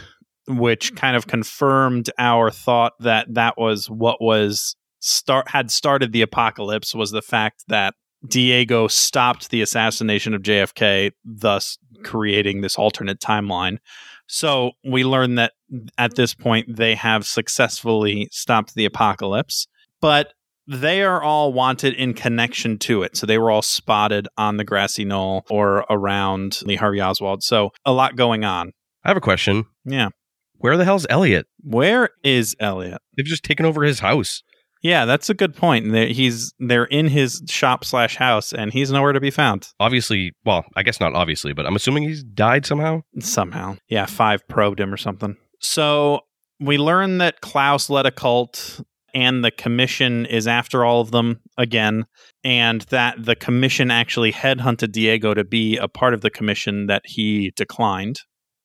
[0.47, 6.23] which kind of confirmed our thought that that was what was start had started the
[6.23, 7.95] apocalypse was the fact that
[8.27, 13.79] Diego stopped the assassination of JFK, thus creating this alternate timeline.
[14.27, 15.53] So we learn that
[15.99, 19.67] at this point they have successfully stopped the apocalypse,
[20.01, 20.35] but
[20.69, 23.17] they are all wanted in connection to it.
[23.17, 27.43] So they were all spotted on the grassy knoll or around Lee Harvey Oswald.
[27.43, 28.73] So a lot going on.
[29.05, 29.65] I have a question.
[29.85, 30.11] Yeah.
[30.59, 31.47] Where the hell's Elliot?
[31.63, 33.01] Where is Elliot?
[33.17, 34.43] They've just taken over his house.
[34.83, 35.93] Yeah, that's a good point.
[35.93, 40.33] They- He's they're in his shop slash house, and he's nowhere to be found Obviously,
[40.45, 43.03] well, I guess not obviously, but I'm assuming he's died somehow.
[43.21, 43.77] somehow.
[43.89, 45.37] Yeah, five probed him or something.
[45.61, 46.21] So
[46.59, 48.81] we learn that Klaus led a cult,
[49.15, 52.07] and the commission is after all of them again,
[52.45, 57.03] and that the commission actually headhunted Diego to be a part of the commission that
[57.05, 58.21] he declined.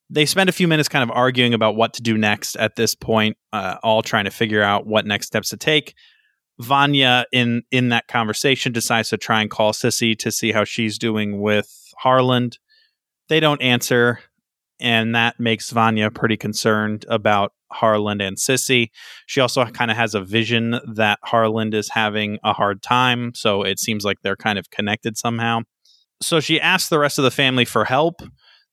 [0.10, 2.94] They spend a few minutes kind of arguing about what to do next at this
[2.94, 5.96] point, uh, all trying to figure out what next steps to take.
[6.60, 10.98] Vanya in in that conversation decides to try and call Sissy to see how she's
[10.98, 12.60] doing with Harland.
[13.28, 14.20] They don't answer,
[14.80, 18.89] and that makes Vanya pretty concerned about Harland and Sissy.
[19.26, 23.63] She also kind of has a vision that Harland is having a hard time, so
[23.63, 25.62] it seems like they're kind of connected somehow.
[26.22, 28.22] So she asks the rest of the family for help.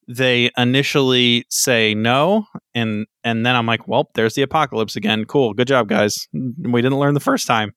[0.08, 5.24] They initially say no, and and then I'm like, well, there's the apocalypse again.
[5.24, 6.26] Cool, good job, guys.
[6.32, 7.72] We didn't learn the first time.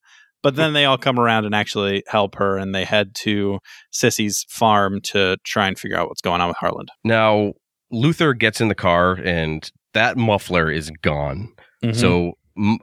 [0.45, 3.57] But then they all come around and actually help her, and they head to
[3.91, 6.89] Sissy's farm to try and figure out what's going on with Harland.
[7.03, 7.53] Now,
[7.91, 11.51] Luther gets in the car and that muffler is gone.
[11.83, 11.97] Mm-hmm.
[11.97, 12.33] So,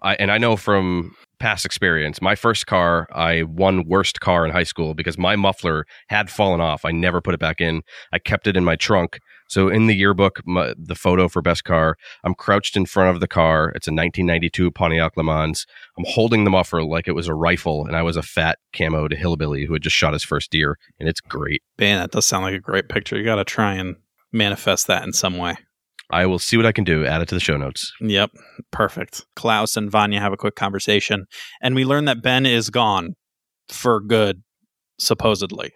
[0.02, 4.50] I and I know from past experience, my first car, I won worst car in
[4.50, 6.84] high school because my muffler had fallen off.
[6.84, 7.82] I never put it back in.
[8.12, 9.18] I kept it in my trunk.
[9.52, 13.20] So in the yearbook, my, the photo for best car, I'm crouched in front of
[13.20, 13.68] the car.
[13.74, 15.66] It's a 1992 Pontiac Le Mans.
[15.98, 19.14] I'm holding the muffler like it was a rifle, and I was a fat camoed
[19.14, 21.62] hillbilly who had just shot his first deer, and it's great.
[21.78, 23.18] Man, that does sound like a great picture.
[23.18, 23.96] You got to try and
[24.32, 25.58] manifest that in some way.
[26.08, 27.04] I will see what I can do.
[27.04, 27.92] Add it to the show notes.
[28.00, 28.30] Yep,
[28.70, 29.26] perfect.
[29.36, 31.26] Klaus and Vanya have a quick conversation,
[31.60, 33.16] and we learn that Ben is gone
[33.68, 34.44] for good,
[34.98, 35.74] supposedly.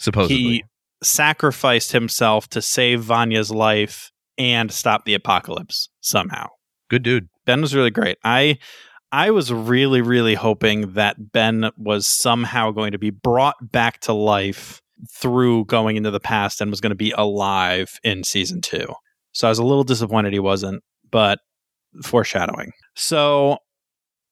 [0.00, 0.36] Supposedly.
[0.36, 0.64] He
[1.02, 6.48] sacrificed himself to save Vanya's life and stop the apocalypse somehow.
[6.88, 7.28] Good dude.
[7.44, 8.18] Ben was really great.
[8.24, 8.58] I
[9.12, 14.12] I was really really hoping that Ben was somehow going to be brought back to
[14.12, 14.80] life
[15.10, 18.86] through going into the past and was going to be alive in season 2.
[19.32, 21.40] So I was a little disappointed he wasn't, but
[22.02, 22.72] foreshadowing.
[22.94, 23.58] So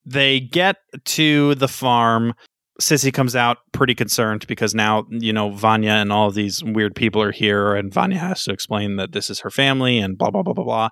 [0.04, 2.34] they get to the farm.
[2.82, 7.22] Sissy comes out pretty concerned because now, you know, Vanya and all these weird people
[7.22, 10.42] are here, and Vanya has to explain that this is her family and blah, blah,
[10.42, 10.88] blah, blah, blah.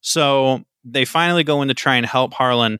[0.00, 2.78] So they finally go in to try and help Harlan,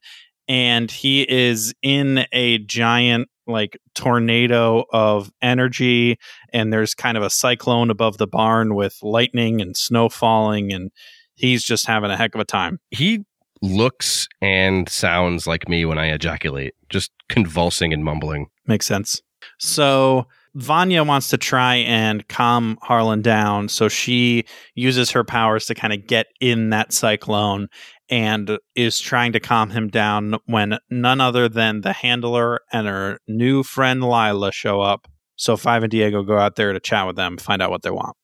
[0.49, 6.19] and he is in a giant, like, tornado of energy,
[6.53, 10.91] and there's kind of a cyclone above the barn with lightning and snow falling, and
[11.35, 12.79] he's just having a heck of a time.
[12.91, 13.25] He
[13.63, 18.47] looks and sounds like me when I ejaculate, just convulsing and mumbling.
[18.67, 19.23] Makes sense.
[19.59, 23.69] So Vanya wants to try and calm Harlan down.
[23.69, 24.45] So she
[24.75, 27.69] uses her powers to kind of get in that cyclone
[28.11, 33.19] and is trying to calm him down when none other than the handler and her
[33.29, 35.07] new friend Lila show up.
[35.37, 37.91] So Five and Diego go out there to chat with them, find out what they
[37.91, 38.17] want.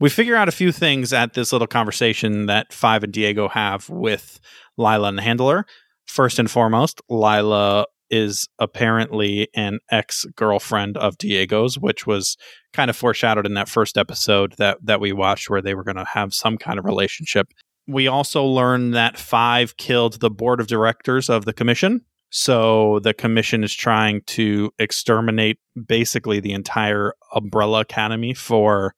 [0.00, 3.88] We figure out a few things at this little conversation that Five and Diego have
[3.90, 4.40] with
[4.78, 5.66] Lila and the handler.
[6.06, 12.36] First and foremost, Lila is apparently an ex girlfriend of Diego's, which was
[12.72, 15.96] kind of foreshadowed in that first episode that that we watched, where they were going
[15.96, 17.48] to have some kind of relationship.
[17.86, 22.00] We also learn that Five killed the board of directors of the commission.
[22.30, 28.94] So the commission is trying to exterminate basically the entire Umbrella Academy for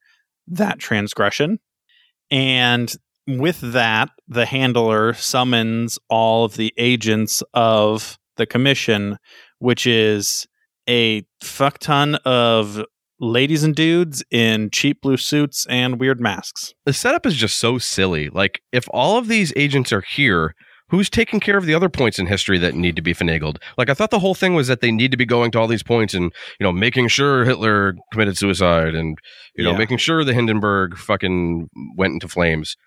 [0.47, 1.59] that transgression.
[2.31, 2.93] And
[3.27, 9.17] with that, the handler summons all of the agents of the commission,
[9.59, 10.47] which is
[10.89, 12.83] a fuck ton of
[13.19, 16.73] ladies and dudes in cheap blue suits and weird masks.
[16.85, 18.29] The setup is just so silly.
[18.29, 20.55] Like, if all of these agents are here,
[20.93, 23.57] who's taking care of the other points in history that need to be finagled?
[23.79, 25.65] Like, I thought the whole thing was that they need to be going to all
[25.67, 29.17] these points and, you know, making sure Hitler committed suicide and,
[29.55, 29.77] you know, Yeah.
[29.79, 32.77] making sure the Hindenburg fucking went into flames.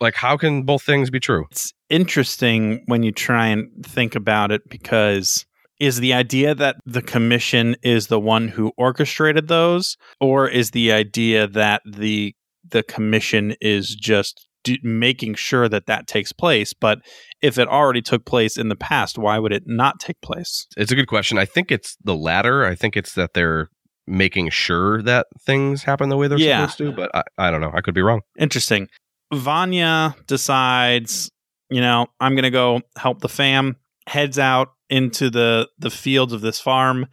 [0.00, 1.46] Like, how can both things be true?
[1.50, 5.44] It's interesting when you try and think about it because
[5.80, 10.92] is the idea that the commission is the one who orchestrated those or is the
[10.92, 12.32] idea that the
[12.68, 16.98] the commission is just d- making sure that that takes place but
[17.42, 20.92] if it already took place in the past why would it not take place It's
[20.92, 21.38] a good question.
[21.38, 22.64] I think it's the latter.
[22.66, 23.68] I think it's that they're
[24.06, 26.66] making sure that things happen the way they're Yeah.
[26.66, 27.72] supposed to, but I, I don't know.
[27.74, 28.20] I could be wrong.
[28.38, 28.88] interesting
[29.34, 31.30] vanya decides
[31.70, 33.74] you know i'm gonna go help the fam
[34.06, 37.06] heads out into the the fields of this farm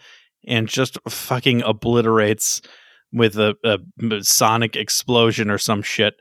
[0.48, 2.62] and just fucking obliterates
[3.12, 3.80] with a, a
[4.24, 6.14] sonic explosion or some shit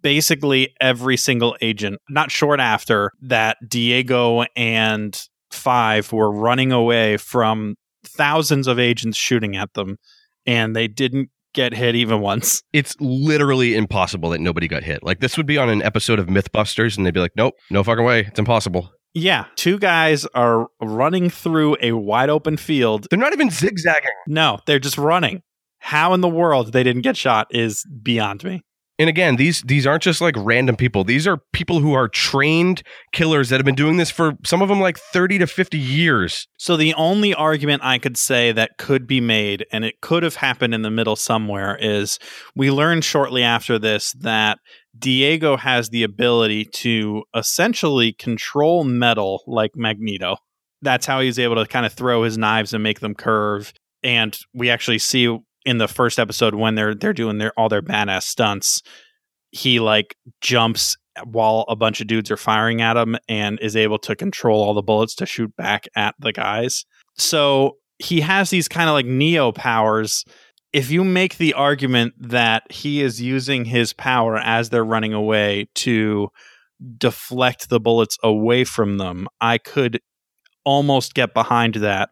[0.00, 7.76] basically every single agent not short after that diego and five were running away from
[8.04, 9.98] thousands of agents shooting at them
[10.46, 15.02] and they didn't get hit even once It's literally impossible that nobody got hit.
[15.02, 17.84] Like, this would be on an episode of Mythbusters, and they'd be like, nope, no
[17.84, 18.20] fucking way.
[18.20, 18.90] It's impossible.
[19.14, 23.06] Yeah, two guys are running through a wide open field.
[23.10, 24.08] They're not even zigzagging.
[24.26, 25.42] No, they're just running.
[25.78, 28.62] How in the world they didn't get shot is beyond me.
[28.98, 31.02] And again, these these aren't just like random people.
[31.02, 34.68] These are people who are trained killers that have been doing this for some of
[34.68, 36.46] them like 30 to 50 years.
[36.58, 40.36] So the only argument I could say that could be made, and it could have
[40.36, 42.18] happened in the middle somewhere, is
[42.54, 44.58] we learned shortly after this that
[44.98, 50.36] Diego has the ability to essentially control metal like Magneto.
[50.82, 53.72] That's how he's able to kind of throw his knives and make them curve.
[54.02, 57.82] And we actually see in the first episode when they're they're doing their all their
[57.82, 58.82] badass stunts,
[59.50, 63.98] he like jumps while a bunch of dudes are firing at him and is able
[63.98, 66.84] to control all the bullets to shoot back at the guys.
[67.16, 70.24] So he has these kind of like neo powers.
[70.72, 75.68] If you make the argument that he is using his power as they're running away
[75.76, 76.30] to
[76.96, 80.00] deflect the bullets away from them, I could
[80.64, 82.10] almost get behind that.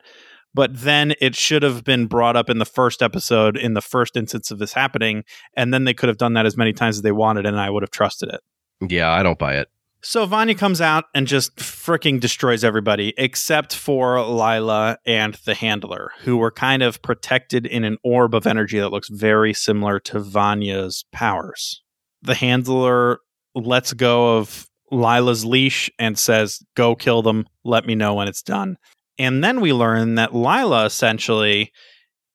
[0.55, 4.17] But then it should have been brought up in the first episode in the first
[4.17, 5.25] instance of this happening
[5.57, 7.71] and then they could have done that as many times as they wanted and i
[7.71, 8.41] would have trusted it.
[8.89, 9.69] Yeah, I don't buy it.
[10.03, 16.11] so vanya comes out and just freaking destroys everybody except for lila and the handler
[16.23, 20.19] who were kind of protected in an orb of energy that looks very similar to
[20.19, 21.83] vanya's powers.
[22.23, 23.19] The handler
[23.55, 27.47] lets go of lila's leash and says go kill them.
[27.65, 28.77] Let me know when it's done
[29.21, 31.71] and then we learn that Lila essentially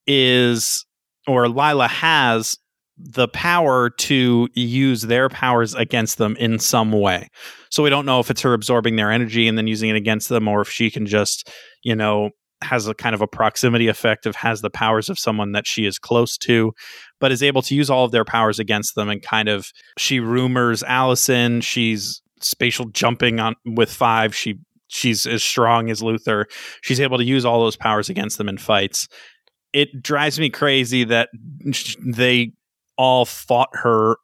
[0.05, 0.85] is,
[1.27, 2.57] or Lila has
[2.95, 7.27] the power to use their powers against them in some way.
[7.71, 10.29] So we don't know if it's her absorbing their energy and then using it against
[10.29, 11.49] them, or if she can just,
[11.83, 12.29] you know,
[12.61, 15.85] has a kind of a proximity effect of has the powers of someone that she
[15.85, 16.71] is close to,
[17.19, 20.19] but is able to use all of their powers against them and kind of she
[20.19, 24.35] rumors Allison, she's spatial jumping on with five.
[24.35, 26.47] She she's as strong as Luther.
[26.81, 29.07] She's able to use all those powers against them in fights.
[29.73, 31.29] It drives me crazy that
[32.05, 32.53] they
[32.97, 34.17] all fought her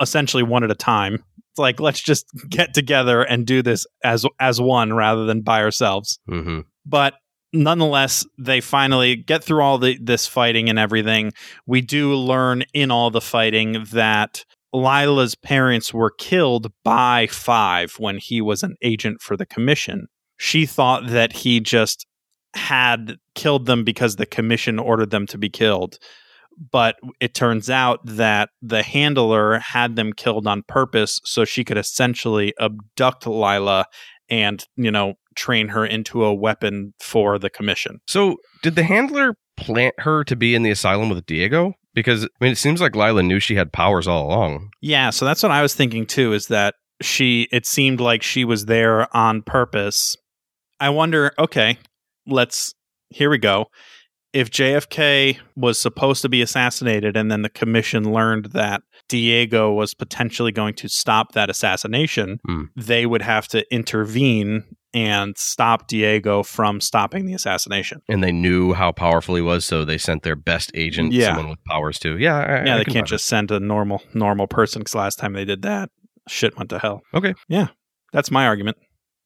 [0.00, 1.14] essentially one at a time.
[1.50, 5.62] It's like let's just get together and do this as as one rather than by
[5.62, 6.18] ourselves.
[6.28, 7.14] hmm But
[7.52, 11.32] nonetheless, they finally get through all the this fighting and everything.
[11.66, 18.18] We do learn in all the fighting that Lila's parents were killed by Five when
[18.18, 20.06] he was an agent for the commission.
[20.36, 22.06] She thought that he just
[22.54, 25.98] had killed them because the commission ordered them to be killed.
[26.72, 31.78] But it turns out that the handler had them killed on purpose so she could
[31.78, 33.86] essentially abduct Lila
[34.28, 38.00] and, you know, train her into a weapon for the commission.
[38.06, 41.74] So, did the handler plant her to be in the asylum with Diego?
[41.94, 44.70] Because I mean, it seems like Lila knew she had powers all along.
[44.80, 48.44] Yeah, so that's what I was thinking too is that she it seemed like she
[48.44, 50.14] was there on purpose.
[50.78, 51.78] I wonder, okay,
[52.26, 52.74] let's
[53.10, 53.66] here we go.
[54.32, 59.92] If JFK was supposed to be assassinated and then the commission learned that Diego was
[59.92, 62.64] potentially going to stop that assassination, Hmm.
[62.76, 68.02] they would have to intervene and stop Diego from stopping the assassination.
[68.08, 71.26] and they knew how powerful he was, so they sent their best agent, Yeah.
[71.28, 72.18] someone with powers too.
[72.18, 74.94] Yeah, I, yeah, I they can can't buy just send a normal normal person because
[74.94, 75.90] last time they did that,
[76.28, 77.02] shit went to hell.
[77.14, 77.34] Okay.
[77.48, 77.68] Yeah,
[78.12, 78.76] that's my argument.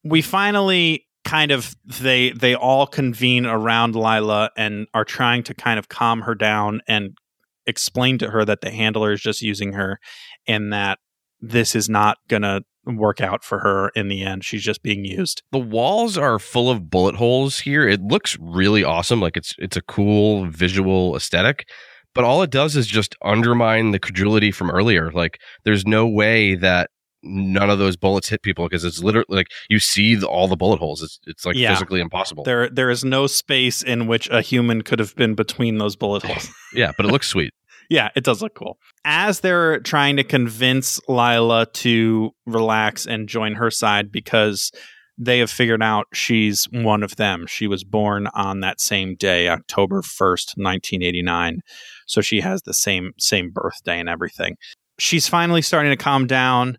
[0.03, 5.79] We finally kind of they they all convene around Lila and are trying to kind
[5.79, 7.17] of calm her down and
[7.65, 9.99] explain to her that the handler is just using her
[10.47, 10.99] and that
[11.41, 14.43] this is not gonna work out for her in the end.
[14.45, 15.41] She's just being used.
[15.51, 17.87] the walls are full of bullet holes here.
[17.87, 19.19] It looks really awesome.
[19.21, 21.67] Like it's it's a cool visual aesthetic,
[22.13, 25.11] but all it does is just undermine the credulity from earlier.
[25.11, 26.89] Like there's no way that
[27.27, 30.55] none of those bullets hit people because it's literally like you see the, all the
[30.55, 31.01] bullet holes.
[31.01, 31.73] It's it's like Yeah.
[31.73, 32.43] physically impossible.
[32.43, 36.21] There there is no space in which a human could have been between those bullet
[36.27, 36.47] holes.
[36.75, 37.51] yeah, but it looks sweet.
[37.89, 38.77] Yeah, it does look cool.
[39.03, 44.71] As they're trying to convince Lila to relax and join her side because
[45.17, 47.45] they have figured out she's one of them.
[47.47, 51.61] She was born on that same day, October 1st, 1989.
[52.05, 54.55] So she has the same same birthday and everything.
[54.99, 56.77] She's finally starting to calm down.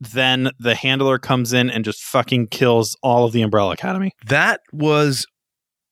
[0.00, 4.12] Then the handler comes in and just fucking kills all of the Umbrella Academy.
[4.26, 5.26] That was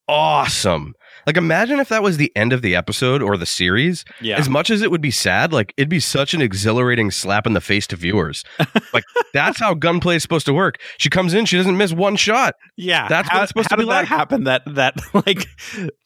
[0.09, 0.95] awesome.
[1.27, 4.05] Like imagine if that was the end of the episode or the series.
[4.21, 4.39] Yeah.
[4.39, 7.53] As much as it would be sad, like it'd be such an exhilarating slap in
[7.53, 8.45] the face to viewers.
[8.93, 10.79] like that's how gunplay is supposed to work.
[10.99, 12.55] She comes in, she doesn't miss one shot.
[12.77, 14.09] Yeah, That's what it's supposed how to be did that like.
[14.09, 14.45] happen?
[14.45, 14.95] That that
[15.27, 15.47] like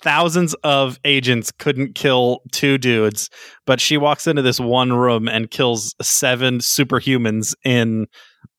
[0.03, 3.31] thousands of agents couldn't kill two dudes,
[3.67, 8.07] but she walks into this one room and kills seven superhumans in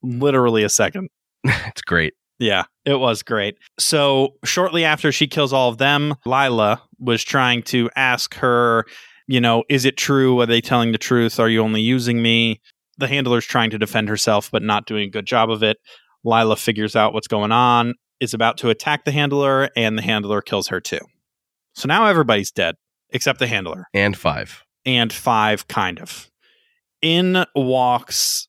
[0.02, 1.08] literally a second.
[1.44, 2.14] it's great.
[2.38, 3.56] Yeah, it was great.
[3.78, 8.86] So shortly after she kills all of them, Lila was trying to ask her,
[9.26, 10.40] you know, is it true?
[10.40, 11.38] Are they telling the truth?
[11.38, 12.60] Are you only using me?
[12.98, 15.78] The handler's trying to defend herself, but not doing a good job of it.
[16.24, 20.40] Lila figures out what's going on, is about to attack the handler, and the handler
[20.40, 21.00] kills her too.
[21.74, 22.76] So now everybody's dead
[23.10, 24.62] except the handler And five.
[24.84, 26.30] and five, kind of.
[27.00, 28.46] In walks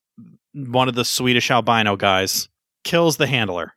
[0.54, 2.48] one of the Swedish albino guys,
[2.84, 3.74] kills the handler.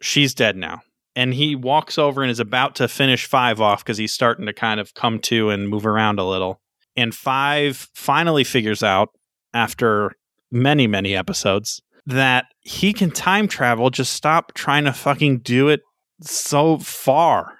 [0.00, 0.80] She's dead now.
[1.16, 4.52] And he walks over and is about to finish five off because he's starting to
[4.52, 6.60] kind of come to and move around a little.
[6.96, 9.10] And five finally figures out,
[9.52, 10.12] after
[10.50, 13.90] many, many episodes, that he can time travel.
[13.90, 15.80] Just stop trying to fucking do it
[16.20, 17.58] so far.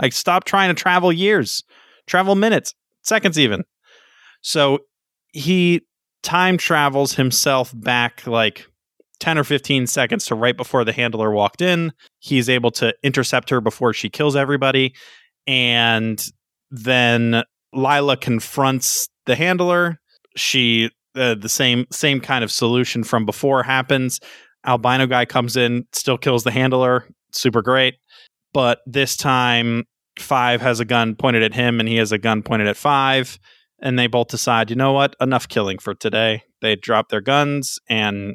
[0.00, 1.62] Like, stop trying to travel years,
[2.06, 3.64] travel minutes, seconds, even.
[4.42, 4.80] So
[5.32, 5.82] he
[6.22, 8.66] time travels himself back like
[9.20, 13.50] 10 or 15 seconds to right before the handler walked in, he's able to intercept
[13.50, 14.94] her before she kills everybody.
[15.46, 16.22] And
[16.70, 17.42] then
[17.72, 19.98] Lila confronts the handler.
[20.36, 24.20] She uh, the same same kind of solution from before happens.
[24.66, 27.08] Albino guy comes in, still kills the handler.
[27.32, 27.94] Super great.
[28.52, 29.84] But this time,
[30.18, 33.38] Five has a gun pointed at him, and he has a gun pointed at Five.
[33.80, 35.14] And they both decide, you know what?
[35.20, 36.42] Enough killing for today.
[36.62, 38.34] They drop their guns, and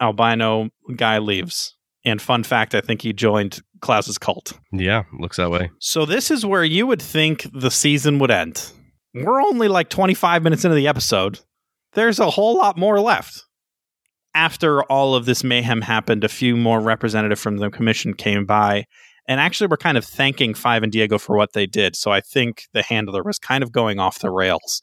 [0.00, 1.76] albino guy leaves.
[2.04, 4.58] And fun fact, I think he joined Klaus's cult.
[4.72, 5.70] Yeah, looks that way.
[5.78, 8.70] So this is where you would think the season would end.
[9.14, 11.40] We're only like 25 minutes into the episode.
[11.94, 13.44] There's a whole lot more left.
[14.34, 18.86] After all of this mayhem happened, a few more representatives from the commission came by
[19.26, 21.96] and actually were kind of thanking Five and Diego for what they did.
[21.96, 24.80] So I think the handler was kind of going off the rails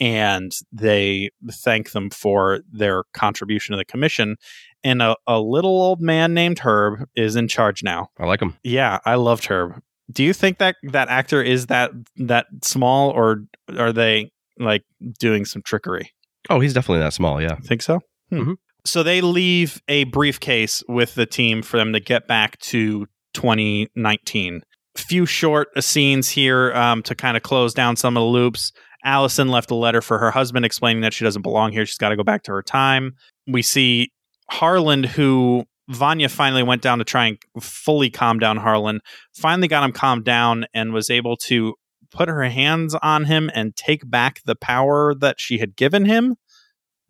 [0.00, 4.36] and they thank them for their contribution to the commission.
[4.82, 8.08] And a, a little old man named Herb is in charge now.
[8.18, 8.56] I like him.
[8.62, 9.80] Yeah, I loved Herb.
[10.12, 13.44] Do you think that that actor is that that small, or
[13.78, 14.84] are they like
[15.18, 16.10] doing some trickery?
[16.50, 17.40] Oh, he's definitely that small.
[17.40, 17.56] Yeah.
[17.64, 18.00] Think so?
[18.30, 18.40] Hmm.
[18.40, 18.54] Mhm.
[18.84, 24.62] So they leave a briefcase with the team for them to get back to 2019.
[24.96, 28.72] Few short scenes here um, to kind of close down some of the loops.
[29.04, 31.84] Allison left a letter for her husband explaining that she doesn't belong here.
[31.86, 33.14] She's got to go back to her time.
[33.46, 34.10] We see
[34.50, 39.00] Harlan, who Vanya finally went down to try and fully calm down Harlan,
[39.34, 41.74] finally got him calmed down and was able to
[42.10, 46.36] put her hands on him and take back the power that she had given him.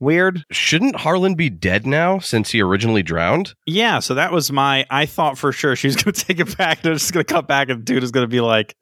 [0.00, 0.44] Weird.
[0.50, 3.54] Shouldn't Harlan be dead now since he originally drowned?
[3.66, 4.84] Yeah, so that was my.
[4.90, 6.82] I thought for sure she was going to take it back.
[6.82, 8.74] They're just going to cut back, and dude is going to be like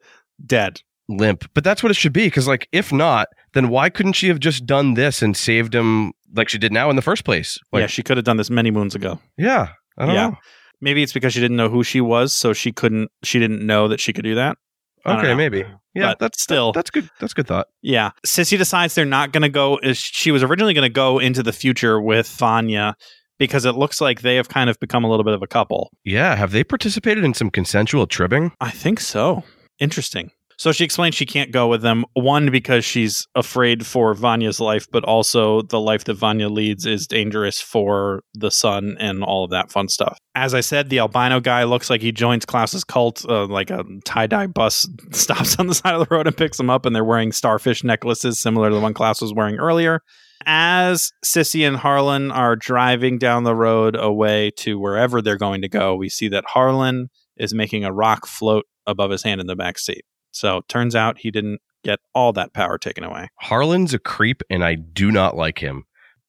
[0.43, 0.81] dead.
[1.09, 1.45] Limp.
[1.53, 2.25] But that's what it should be.
[2.27, 6.13] Because, like, if not, then why couldn't she have just done this and saved him
[6.35, 7.57] like she did now in the first place?
[7.71, 9.19] Like, yeah, she could have done this many moons ago.
[9.37, 9.69] yeah.
[9.97, 10.27] I don't Yeah.
[10.29, 10.35] know.
[10.81, 13.09] Maybe it's because she didn't know who she was, so she couldn't.
[13.23, 14.57] She didn't know that she could do that.
[15.05, 15.65] Okay, maybe.
[15.93, 17.09] Yeah, But that's still- that's good.
[17.19, 17.67] That's good thought.
[17.83, 19.77] Yeah, Sissy decides they're not going to go.
[19.83, 22.95] is- She was originally going to go into the future with Vanya
[23.37, 25.91] because it looks like they have kind of become a little bit of a couple.
[26.03, 28.51] Yeah, have they participated in some consensual tribbing?
[28.59, 29.43] I think so.
[29.79, 30.31] Interesting.
[30.57, 32.05] So she explains she can't go with them.
[32.13, 37.07] One, because she's afraid for Vanya's life, but also the life that Vanya leads is
[37.07, 40.17] dangerous for the son and all of that fun stuff.
[40.35, 43.25] As I said, the albino guy looks like he joins Klaus's cult.
[43.27, 46.57] Uh, like a tie dye bus stops on the side of the road and picks
[46.57, 50.01] them up, and they're wearing starfish necklaces similar to the one Klaus was wearing earlier.
[50.45, 55.69] As Sissy and Harlan are driving down the road away to wherever they're going to
[55.69, 59.55] go, we see that Harlan is making a rock float above his hand in the
[59.55, 60.03] back seat.
[60.33, 63.29] So turns out he didn't get all that power taken away.
[63.41, 65.85] Harlan's a creep, and I do not like him.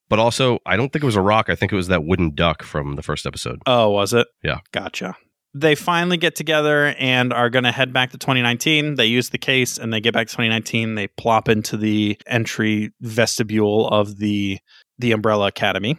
[0.09, 1.49] But also, I don't think it was a rock.
[1.49, 3.61] I think it was that wooden duck from the first episode.
[3.65, 4.27] Oh, was it?
[4.43, 4.59] Yeah.
[4.71, 5.15] Gotcha.
[5.53, 8.95] They finally get together and are going to head back to 2019.
[8.95, 10.95] They use the case and they get back to 2019.
[10.95, 14.59] They plop into the entry vestibule of the
[14.99, 15.97] the Umbrella Academy.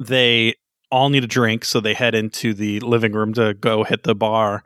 [0.00, 0.54] They
[0.90, 4.14] all need a drink, so they head into the living room to go hit the
[4.14, 4.62] bar.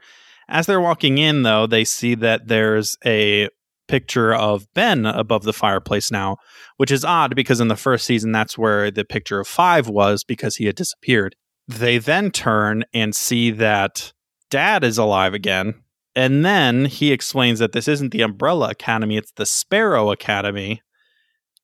[0.51, 3.49] As they're walking in, though, they see that there's a
[3.87, 6.37] picture of Ben above the fireplace now,
[6.77, 10.25] which is odd because in the first season, that's where the picture of Five was
[10.25, 11.37] because he had disappeared.
[11.69, 14.13] They then turn and see that
[14.51, 15.75] Dad is alive again.
[16.17, 20.83] And then he explains that this isn't the Umbrella Academy, it's the Sparrow Academy.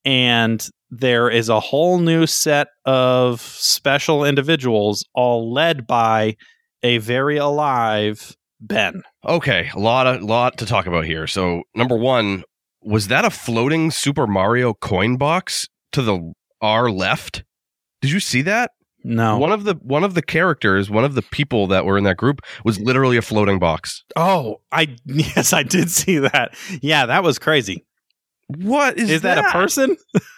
[0.05, 6.37] And there is a whole new set of special individuals, all led by
[6.84, 9.02] a very alive Ben.
[9.24, 11.26] Okay, a lot of lot to talk about here.
[11.26, 12.44] So, number one,
[12.82, 17.44] was that a floating Super Mario coin box to the our left?
[18.00, 18.70] Did you see that?
[19.04, 19.38] No.
[19.38, 22.16] One of the one of the characters, one of the people that were in that
[22.16, 24.04] group was literally a floating box.
[24.16, 26.57] Oh, I yes, I did see that.
[26.82, 27.84] Yeah, that was crazy.
[28.48, 29.96] What is, Is, that, a person?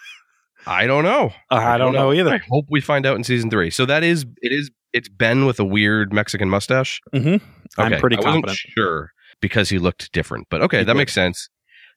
[0.67, 1.31] I don't know.
[1.49, 2.33] I don't know I either.
[2.33, 3.69] I hope we find out in season three.
[3.69, 7.01] So that is it is it's Ben with a weird Mexican mustache.
[7.13, 7.43] Mm-hmm.
[7.77, 8.57] I'm pretty I wasn't confident.
[8.57, 9.11] sure
[9.41, 10.97] because he looked different, but okay, He that did.
[10.97, 11.49] makes sense.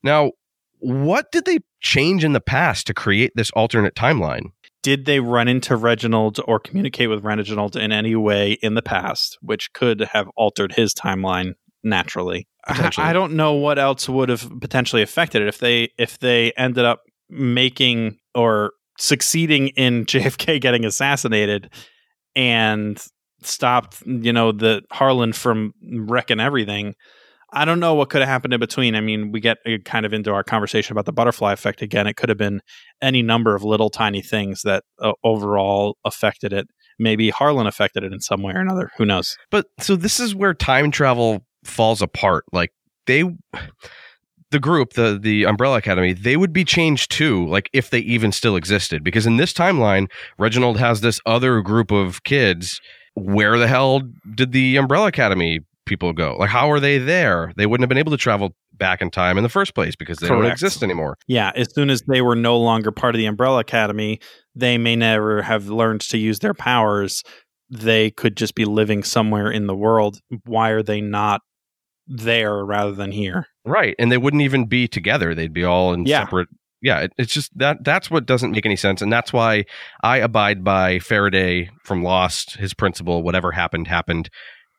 [0.03, 0.33] Now,
[0.79, 4.53] what did they change in the past to create this alternate timeline?
[4.83, 9.39] Did they run into Reginald or communicate with Reginald in any way in the past,
[9.41, 11.53] which could have altered his timeline
[11.85, 12.49] naturally?
[12.67, 16.85] I don't know what else would have potentially affected it if they if they ended
[16.85, 21.71] up making or succeeding in JFK getting assassinated
[22.37, 23.05] and
[23.47, 26.95] stopped, you know, the Harlan from wrecking everything.
[27.55, 28.95] I don't know what could have happened in between.
[28.95, 32.07] I mean, we get uh, kind of into our conversation about the butterfly effect again.
[32.07, 32.63] It could have been
[33.03, 36.67] any number of little tiny things that uh, overall affected it.
[36.99, 38.91] maybe Harlan affected it in some way or another.
[38.97, 39.37] Who knows?
[39.51, 42.45] But so this is where time travel falls apart.
[42.53, 42.73] Like
[43.07, 43.25] they
[44.51, 48.33] the group, the the Umbrella Academy, they would be changed too, like if they even
[48.33, 49.03] still existed.
[49.03, 52.81] Because in this timeline, Reginald has this other group of kids.
[53.15, 54.03] Where the hell
[54.35, 56.37] did the Umbrella Academy people go?
[56.39, 57.53] Like how are they there?
[57.57, 60.19] They wouldn't have been able to travel back in time in the first place because
[60.19, 61.17] they don't exist anymore.
[61.29, 64.19] Yeah, as soon as they were no longer part of the Umbrella Academy,
[64.55, 67.23] they may never have learned to use their powers.
[67.71, 70.19] They could just be living somewhere in the world.
[70.47, 71.43] Why are they not
[72.07, 73.47] there rather than here?
[73.65, 73.95] Right.
[73.99, 75.35] And they wouldn't even be together.
[75.35, 76.25] They'd be all in Yeah.
[76.25, 76.49] separate
[76.83, 79.01] yeah, it, it's just that that's what doesn't make any sense.
[79.01, 79.65] And that's why
[80.03, 84.29] I abide by Faraday from Lost, his principle, whatever happened, happened.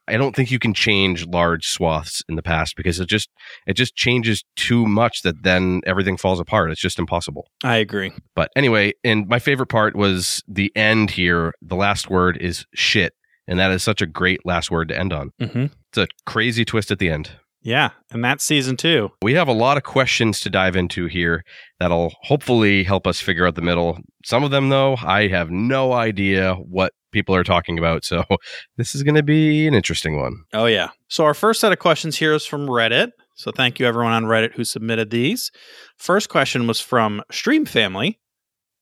[0.05, 3.29] I don't think you can change large swaths in the past because it just
[3.65, 6.71] it just changes too much that then everything falls apart.
[6.71, 7.47] It's just impossible.
[7.63, 8.11] I agree.
[8.35, 11.53] But anyway, and my favorite part was the end here.
[11.61, 13.13] The last word is shit.
[13.47, 15.31] And that is such a great last word to end on.
[15.39, 17.31] hmm It's a crazy twist at the end.
[17.63, 19.09] Yeah, and that's season two.
[19.21, 21.43] We have a lot of questions to dive into here
[21.79, 23.97] that'll hopefully help us figure out the middle.
[24.25, 28.03] Some of them, though, I have no idea what people are talking about.
[28.03, 28.25] So
[28.77, 30.43] this is going to be an interesting one.
[30.53, 30.89] Oh, yeah.
[31.07, 33.11] So, our first set of questions here is from Reddit.
[33.35, 35.49] So, thank you everyone on Reddit who submitted these.
[35.97, 38.19] First question was from Stream Family.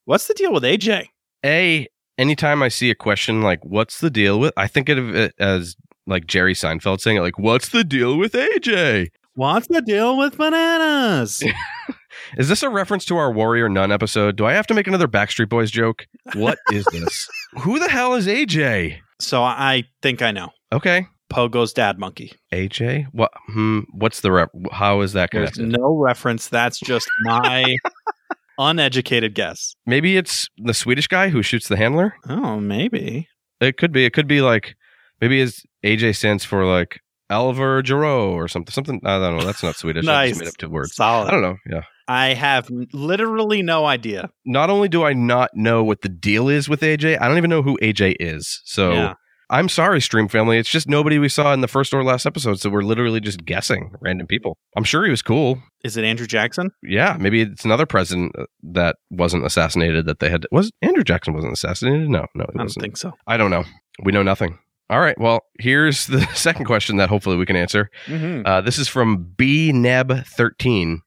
[0.06, 1.08] What's the deal with AJ?
[1.46, 5.34] A, anytime I see a question like, what's the deal with, I think of it
[5.38, 5.76] as
[6.08, 9.10] like Jerry Seinfeld saying it, like, what's the deal with AJ?
[9.36, 11.42] What's the deal with bananas?
[12.38, 14.36] Is this a reference to our Warrior Nun episode?
[14.36, 16.06] Do I have to make another Backstreet Boys joke?
[16.34, 17.28] What is this?
[17.62, 18.98] Who the hell is AJ?
[19.20, 20.50] so, I think I know.
[20.72, 21.08] Okay.
[21.30, 22.34] Pogo's dad monkey.
[22.54, 23.06] AJ?
[23.14, 23.32] What?
[23.48, 23.82] Hmm.
[23.94, 24.50] What's the rep?
[24.72, 25.80] How is that There's connected?
[25.80, 26.50] no reference.
[26.50, 27.78] That's just my
[28.58, 29.76] uneducated guess.
[29.86, 32.16] Maybe it's the Swedish guy who shoots the handler.
[32.28, 33.28] Oh, maybe.
[33.62, 34.06] It could be.
[34.06, 34.76] It could be like
[35.22, 37.00] maybe his AJ stands for like
[37.30, 38.74] Alvar Giroux or something.
[38.74, 39.00] Something.
[39.06, 39.46] I don't know.
[39.46, 40.06] That's not Swedish.
[40.06, 40.30] I Nice.
[40.32, 40.96] just made up two words.
[40.96, 41.28] Solid.
[41.28, 41.58] I don't know.
[41.70, 41.84] Yeah.
[42.08, 44.30] I have literally no idea.
[44.46, 47.50] Not only do I not know what the deal is with AJ, I don't even
[47.50, 48.62] know who AJ is.
[48.66, 49.14] So Yeah.
[49.50, 50.58] I'm sorry, Stream Family.
[50.58, 52.60] It's just nobody we saw in the first or last episode.
[52.62, 54.58] So we're literally just guessing random people.
[54.78, 55.62] I'm sure he was cool.
[55.84, 56.70] Is it Andrew Jackson?
[56.84, 60.46] Yeah, maybe it's another president uh, that wasn't assassinated that they had.
[60.54, 62.10] Was Andrew Jackson wasn't assassinated?
[62.10, 63.12] No, no, I don't think so.
[63.28, 63.66] I don't know.
[64.04, 64.58] We know nothing.
[64.92, 65.18] All right.
[65.18, 67.90] Well, here's the second question that hopefully we can answer.
[68.06, 68.46] Mm-hmm.
[68.46, 71.02] Uh, this is from B Neb 13.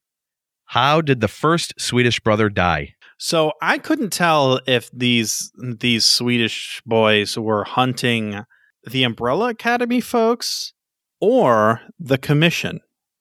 [0.64, 2.95] How did the first Swedish brother die?
[3.18, 8.45] So I couldn't tell if these these Swedish boys were hunting
[8.91, 10.72] the Umbrella Academy folks
[11.20, 12.80] or the commission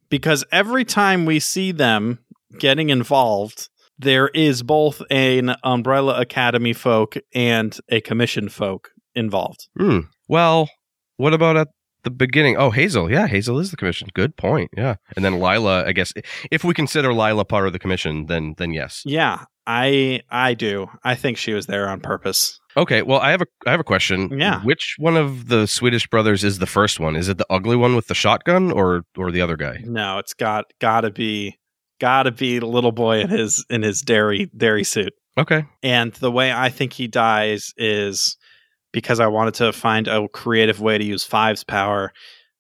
[0.10, 2.20] because every time we see them
[2.58, 9.68] getting involved there is both an Umbrella Academy folk and a commission folk involved.
[9.78, 10.00] Hmm.
[10.34, 10.68] Well,
[11.18, 11.68] what about at
[12.04, 12.58] the beginning?
[12.58, 13.12] Oh, Hazel.
[13.12, 14.08] Yeah, Hazel is the commission.
[14.16, 14.72] Good point.
[14.76, 14.96] Yeah.
[15.16, 16.12] And then Lila, I guess,
[16.50, 19.04] if we consider Lila part of the commission, then then yes.
[19.06, 20.88] Yeah, I I do.
[21.04, 22.60] I think she was there on purpose.
[22.76, 23.04] Okay.
[23.04, 24.40] Well, I have a I have a question.
[24.40, 24.64] Yeah.
[24.64, 27.16] Which one of the Swedish brothers is the first one?
[27.16, 29.84] Is it the ugly one with the shotgun, or or the other guy?
[29.86, 31.60] No, it's got got to be
[32.02, 35.14] got to be the little boy in his in his dairy dairy suit.
[35.38, 35.66] Okay.
[35.84, 38.36] And the way I think he dies is
[38.94, 42.14] because I wanted to find a creative way to use Five's power.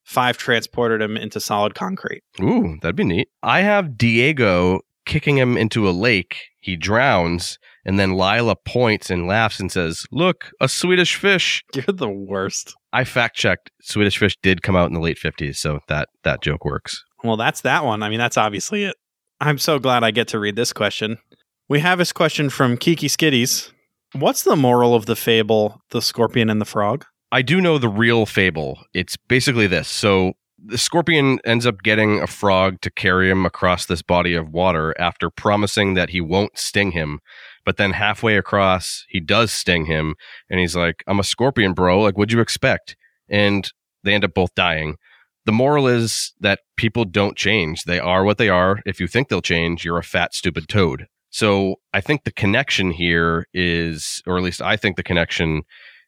[0.03, 2.23] Five transported him into solid concrete.
[2.41, 3.29] Ooh, that'd be neat.
[3.41, 6.38] I have Diego kicking him into a lake.
[6.59, 11.86] He drowns, and then Lila points and laughs and says, "Look, a Swedish fish." You're
[11.88, 12.75] the worst.
[12.91, 13.71] I fact checked.
[13.81, 17.03] Swedish fish did come out in the late fifties, so that that joke works.
[17.23, 18.03] Well, that's that one.
[18.03, 18.95] I mean, that's obviously it.
[19.39, 21.17] I'm so glad I get to read this question.
[21.69, 23.72] We have this question from Kiki Skitties.
[24.14, 27.05] What's the moral of the fable, The Scorpion and the Frog?
[27.32, 28.78] I do know the real fable.
[28.93, 29.88] It's basically this.
[29.88, 30.34] So
[30.64, 34.93] the scorpion ends up getting a frog to carry him across this body of water
[34.99, 37.22] after promising that he won't sting him.
[37.66, 40.14] But then halfway across, he does sting him.
[40.47, 41.99] And he's like, I'm a scorpion, bro.
[41.99, 42.95] Like, what'd you expect?
[43.30, 43.68] And
[44.03, 44.97] they end up both dying.
[45.45, 47.84] The moral is that people don't change.
[47.84, 48.80] They are what they are.
[48.86, 51.07] If you think they'll change, you're a fat, stupid toad.
[51.34, 55.63] So I think the connection here is, or at least I think the connection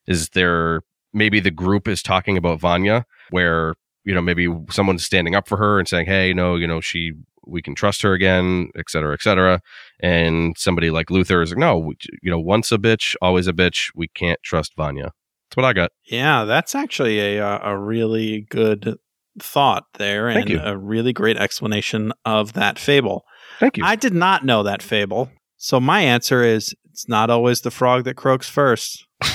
[0.05, 0.81] is there.
[1.13, 3.73] Maybe the group is talking about Vanya, where
[4.03, 7.13] you know maybe someone's standing up for her and saying, "Hey, no, you know she,
[7.47, 9.61] we can trust her again, et cetera, et cetera."
[9.99, 13.89] And somebody like Luther is like, "No, you know, once a bitch, always a bitch.
[13.95, 15.11] We can't trust Vanya."
[15.49, 15.91] That's what I got.
[16.03, 18.99] Yeah, that's actually a uh, a really good
[19.39, 20.61] thought there Thank and you.
[20.63, 23.25] a really great explanation of that fable.
[23.59, 23.83] Thank you.
[23.85, 25.29] I did not know that fable.
[25.57, 29.05] So my answer is it's not always the frog that croaks first.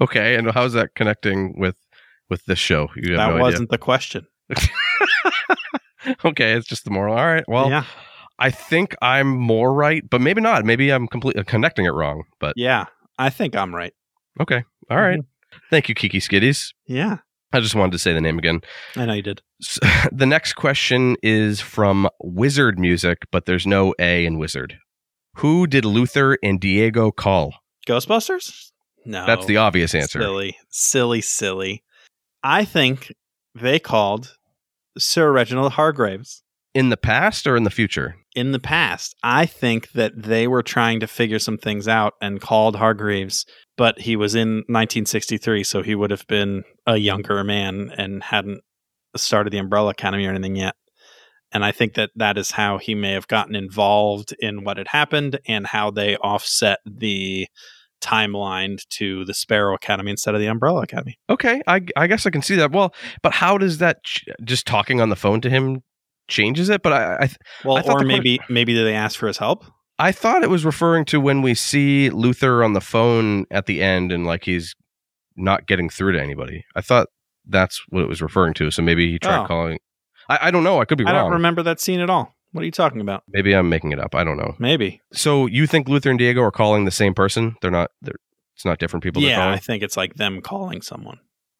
[0.00, 1.76] Okay, and how's that connecting with
[2.28, 2.88] with this show?
[2.96, 4.26] You have that no wasn't the question.
[6.24, 7.16] okay, it's just the moral.
[7.16, 7.44] All right.
[7.48, 7.84] Well, yeah,
[8.38, 10.64] I think I'm more right, but maybe not.
[10.64, 12.24] Maybe I'm completely uh, connecting it wrong.
[12.40, 12.86] But yeah,
[13.18, 13.92] I think I'm right.
[14.40, 14.64] okay.
[14.90, 15.18] All right.
[15.18, 15.58] Mm-hmm.
[15.70, 16.72] Thank you, Kiki Skitties.
[16.86, 17.18] Yeah,
[17.52, 18.60] I just wanted to say the name again.
[18.96, 19.42] I know you did.
[19.62, 19.78] S-
[20.12, 24.78] the next question is from Wizard Music, but there's no A in Wizard.
[25.36, 27.54] Who did Luther and Diego call?
[27.86, 28.70] Ghostbusters?
[29.06, 30.20] No, That's the obvious answer.
[30.20, 31.82] Silly, silly, silly.
[32.42, 33.12] I think
[33.54, 34.36] they called
[34.98, 36.42] Sir Reginald Hargreaves
[36.74, 38.16] In the past or in the future?
[38.34, 39.14] in the past.
[39.22, 43.44] I think that they were trying to figure some things out and called Hargreaves,
[43.76, 48.62] but he was in 1963, so he would have been a younger man and hadn't
[49.16, 50.74] started the Umbrella Academy or anything yet.
[51.52, 54.88] And I think that that is how he may have gotten involved in what had
[54.88, 57.48] happened and how they offset the
[58.00, 61.18] timeline to the Sparrow Academy instead of the Umbrella Academy.
[61.28, 62.70] Okay, I, I guess I can see that.
[62.70, 65.82] Well, but how does that ch- just talking on the phone to him
[66.30, 66.82] changes it?
[66.82, 69.18] But I I, th- Well, I thought or the que- maybe maybe did they ask
[69.18, 69.64] for his help?
[69.98, 73.82] I thought it was referring to when we see Luther on the phone at the
[73.82, 74.74] end and like he's
[75.36, 76.64] not getting through to anybody.
[76.74, 77.08] I thought
[77.46, 78.70] that's what it was referring to.
[78.70, 79.46] So maybe he tried Oh.
[79.46, 79.78] calling.
[80.28, 80.80] I, I don't know.
[80.80, 81.14] I could be wrong.
[81.14, 82.34] I don't remember that scene at all.
[82.52, 83.22] What are you talking about?
[83.28, 84.14] Maybe I'm making it up.
[84.14, 84.54] I don't know.
[84.58, 85.00] Maybe.
[85.12, 87.56] So you think Luther and Diego are calling the same person?
[87.62, 87.90] They're not.
[88.02, 88.14] They're.
[88.56, 89.22] It's not different people.
[89.22, 91.18] Yeah, I think it's like them calling someone.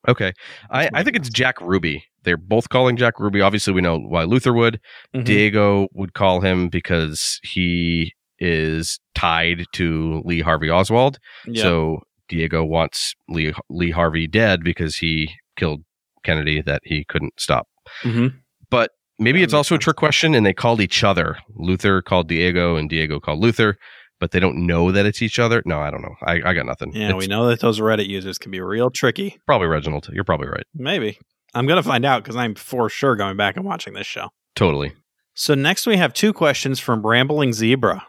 [0.09, 0.33] Okay.
[0.71, 1.29] I, I think it's.
[1.29, 2.05] Jack Ruby.
[2.23, 3.41] They're both calling Jack Ruby.
[3.41, 4.81] Obviously, we know why Luther would.
[5.15, 5.25] Mhm.
[5.25, 11.19] Diego would call him because he is tied to Lee Harvey Oswald.
[11.47, 11.63] Yeah.
[11.63, 15.83] So Diego wants Lee Lee Harvey dead because he killed
[16.25, 17.67] Kennedy that he couldn't stop.
[18.03, 18.35] Mhm.
[18.71, 21.39] But maybe it's also a trick question and they called each other.
[21.57, 23.77] Luther called Diego and Diego called Luther,
[24.21, 25.63] but they don't know that it's each other.
[25.65, 26.15] No, I don't know.
[26.23, 26.93] I, I got nothing.
[26.95, 29.41] Yeah, It's we know that those Reddit users can be real tricky.
[29.47, 30.09] probably Reginald.
[30.13, 30.65] You're probably right.
[30.75, 31.19] Maybe.
[31.55, 34.29] I'm going to find out because I'm for sure going back and watching this show.
[34.55, 34.93] Totally.
[35.35, 38.07] So, next we have two questions from Rambling Zebra.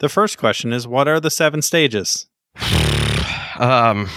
[0.00, 2.26] The first question is What are the seven stages?
[3.58, 4.08] um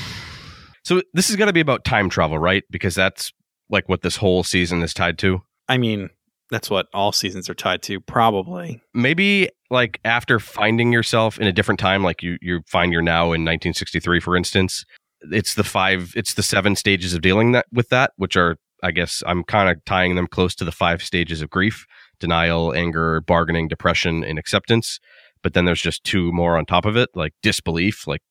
[0.84, 2.64] so this is going to be about time travel, right?
[2.72, 3.34] Because that's
[3.70, 5.42] like what this whole season is tied to.
[5.68, 6.10] I mean,
[6.50, 8.82] that's what all seasons are tied to, probably.
[8.94, 13.26] maybe like after finding yourself in a different time like you you find you're now
[13.26, 14.86] in 1963 for instance
[15.32, 18.92] it's the five it's the seven stages of dealing that with that which are i
[18.92, 21.86] guess i'm kind of tying them close to the five stages of grief
[22.20, 25.00] denial anger bargaining depression and acceptance.
[25.44, 28.22] But then there's just two more on top of it like disbelief like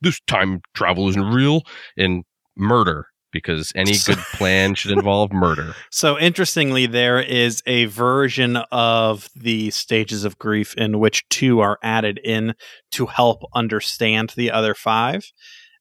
[0.00, 1.62] this time travel isn't real
[1.96, 2.24] and
[2.56, 9.28] murder because any good plan should involve murder So, interestingly, there is a version of
[9.34, 12.54] the stages of grief in which two are added in
[12.92, 15.30] to help understand the other five.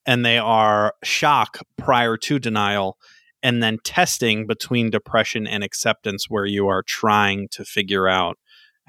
[0.05, 2.97] And they are shock prior to denial,
[3.43, 8.37] and then testing between depression and acceptance, where you are trying to figure out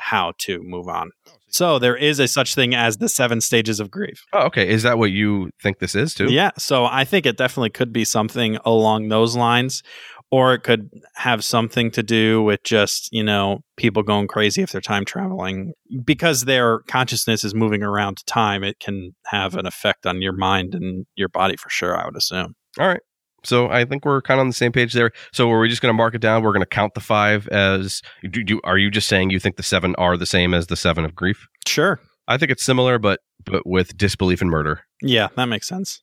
[0.00, 1.10] how to move on.
[1.28, 4.24] Oh, so, there is a such thing as the seven stages of grief.
[4.32, 7.36] oh, okay is that what you think this is too Yeah, so I think it
[7.36, 9.82] definitely could be something along those lines,
[10.30, 14.70] or it could have something to do with just, you know, people going crazy if
[14.70, 15.72] they're time traveling.
[16.04, 20.74] Because their consciousness is moving around time, it can have an effect on your mind
[20.74, 22.54] and your body for sure, I would assume.
[22.78, 23.00] All right.
[23.42, 25.12] So I think we're kind of on the same page there.
[25.32, 26.42] So are we just going to mark it down?
[26.42, 28.02] We're going to count the five as.
[28.22, 30.76] Do, do are you just saying you think the seven are the same as the
[30.76, 31.46] seven of grief?
[31.66, 32.00] Sure.
[32.28, 34.82] I think it's similar, but but with disbelief and murder.
[35.02, 36.00] Yeah, that makes sense.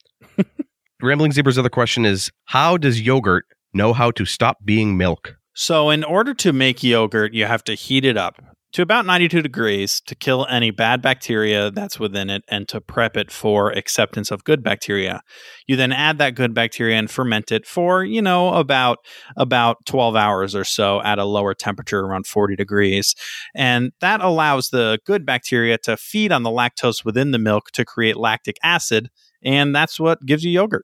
[1.01, 5.35] Rambling Zebra's other question is: How does yogurt know how to stop being milk?
[5.53, 8.41] So, in order to make yogurt, you have to heat it up
[8.73, 13.15] to about 92 degrees to kill any bad bacteria that's within it and to prep
[13.15, 15.21] it for acceptance of good bacteria.
[15.67, 18.99] You then add that good bacteria and ferment it for, you know, about
[19.37, 23.15] about 12 hours or so at a lower temperature around 40 degrees.
[23.55, 27.85] And that allows the good bacteria to feed on the lactose within the milk to
[27.85, 29.09] create lactic acid,
[29.43, 30.83] and that's what gives you yogurt.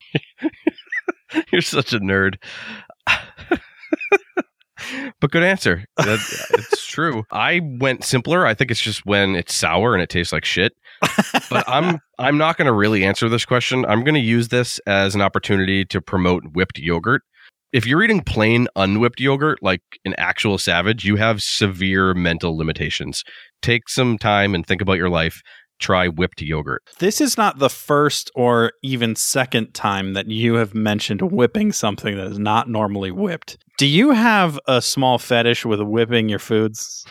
[1.52, 2.36] You're such a nerd.
[5.19, 5.86] But good answer.
[5.97, 7.24] It's true.
[7.32, 8.45] I went simpler.
[8.45, 10.74] I think it's just when it's sour and it tastes like shit.
[11.49, 13.86] But I'm I'm not going to really answer this question.
[13.86, 17.21] I'm going to use this as an opportunity to promote whipped yogurt.
[17.71, 23.24] If you're eating plain unwhipped yogurt like an actual savage, you have severe mental limitations.
[23.61, 25.41] Take some time and think about your life.
[25.80, 26.84] Try whipped yogurt.
[26.99, 32.15] This is not the first or even second time that you have mentioned whipping something
[32.15, 33.57] that is not normally whipped.
[33.78, 37.05] Do you have a small fetish with whipping your foods?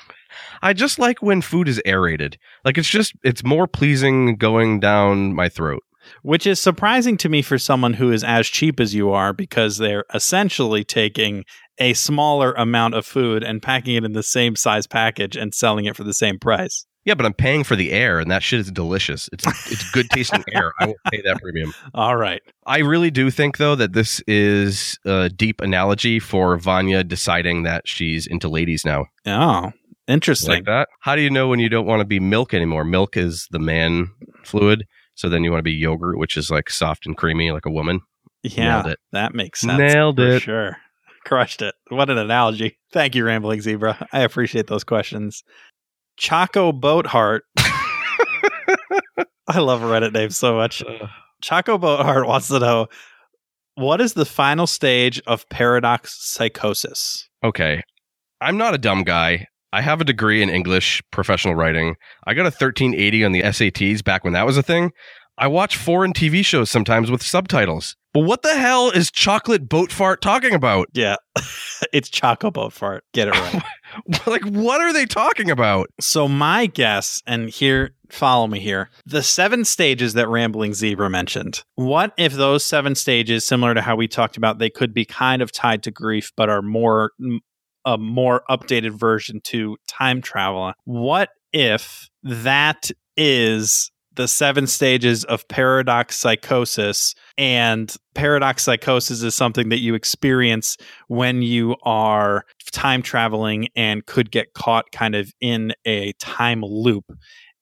[0.63, 2.39] I just like when food is aerated.
[2.65, 5.83] Like it's just it's more pleasing going down my throat.
[6.23, 9.79] which is surprising to me for someone who is as cheap as you are because
[9.79, 11.45] they're essentially taking
[11.79, 15.85] a smaller amount of food and packing it in the same size package and selling
[15.85, 16.87] it for the same price.
[17.05, 19.29] Yeah, but I'm paying for the air, and that shit is delicious.
[19.33, 20.73] It's it's good tasting air.
[20.79, 21.75] I will pay that premium.
[21.95, 22.41] All right.
[22.67, 27.89] I really do think though that this is a deep analogy for Vanya deciding that
[27.89, 29.07] she's into ladies now.
[29.27, 29.73] Oh,
[30.07, 30.51] interesting.
[30.55, 30.89] Like that.
[31.01, 32.85] How do you know when you don't want to be milk anymore?
[32.85, 34.09] Milk is the man
[34.45, 34.87] fluid.
[35.15, 37.71] So then you want to be yogurt, which is like soft and creamy, like a
[37.71, 38.01] woman.
[38.45, 38.99] Yeah, Nailed it.
[39.13, 39.79] that makes sense.
[39.79, 40.41] Nailed for it.
[40.41, 40.77] Sure.
[41.25, 41.75] Crushed it.
[41.89, 42.79] What an analogy.
[42.93, 44.09] Thank you, Rambling Zebra.
[44.13, 45.45] I appreciate those questions.
[46.17, 47.45] Choco Boatheart.
[49.49, 50.83] I love Reddit names so much.
[51.43, 52.87] Choco Boatheart wants to know
[53.75, 57.29] what is the final stage of paradox psychosis?
[57.43, 57.83] Okay.
[58.41, 59.47] I'm not a dumb guy.
[59.73, 61.97] I have a degree in English professional writing.
[62.27, 64.91] I got a 1380 on the SATs back when that was a thing.
[65.39, 67.97] I watch foreign TV shows sometimes with subtitles.
[68.13, 70.89] But what the hell is chocolate boat fart talking about?
[70.93, 71.17] Yeah,
[71.93, 73.01] it's Choco Boatfart.
[73.15, 73.63] Get it right.
[74.27, 75.89] like, what are they talking about?
[76.01, 81.63] So my guess, and here, follow me here, the seven stages that Rambling Zebra mentioned.
[81.75, 85.43] What if those seven stages, similar to how we talked about, they could be kind
[85.43, 87.13] of tied to grief, but are more
[87.85, 90.73] a more updated version to time travel?
[90.85, 99.69] What if that is the seven stages of paradox psychosis and paradox psychosis is something
[99.71, 100.77] that you experience
[101.09, 107.05] when you are time traveling and could get caught kind of in a time loop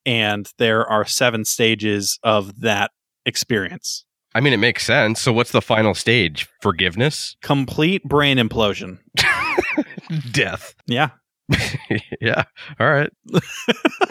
[0.07, 2.91] and there are seven stages of that
[3.27, 5.21] experience I mean, it makes sense.
[5.21, 6.47] So, what's the final stage?
[6.63, 7.35] Forgiveness?
[7.43, 8.99] complete brain implosion
[10.31, 10.75] Death.
[10.87, 11.11] yeah
[12.21, 12.45] yeah.
[12.79, 13.11] All right.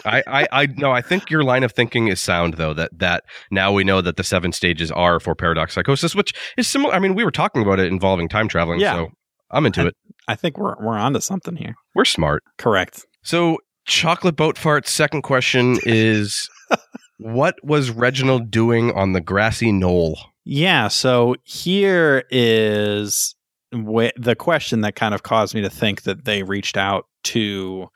[0.04, 3.24] I, I, I, no, I think your line of thinking is sound though, that, that
[3.50, 6.94] now we know that the seven stages are for paradox psychosis, which is similar.
[6.94, 8.80] I mean, we were talking about it involving time traveling.
[8.80, 8.94] Yeah.
[8.94, 9.08] So
[9.50, 9.96] I'm into it.
[10.28, 12.44] i think we're we're onto something here We're smart.
[12.56, 16.48] correct So chocolate boat fart's second question is
[17.18, 20.18] what was Reginald doing on the grassy knoll?
[20.44, 23.34] Yeah, so here is
[23.72, 27.88] the question that kind of caused me to think that they reached out to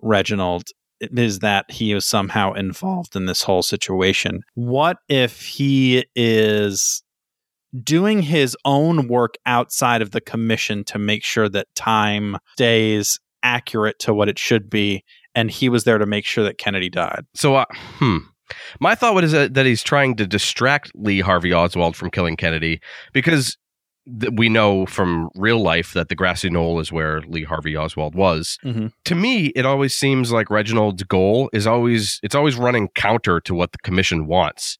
[0.00, 0.64] Reginald
[1.00, 4.42] is that he is somehow involved in this whole situation.
[4.54, 7.02] What if he is
[7.82, 13.98] doing his own work outside of the commission to make sure that time stays accurate
[14.00, 15.02] to what it should be
[15.34, 17.24] and he was there to make sure that Kennedy died?
[17.34, 17.64] So, uh,
[17.98, 18.18] hmm.
[18.78, 22.80] My thought was that, that he's trying to distract Lee Harvey Oswald from killing Kennedy
[23.14, 23.56] because
[24.20, 28.14] th- we know from real life that the grassy knoll is where Lee Harvey Oswald
[28.14, 28.58] was.
[28.64, 28.92] Mhm.
[29.04, 33.54] To me, it always seems like Reginald's goal is always it's always running counter to
[33.54, 34.78] what the commission wants.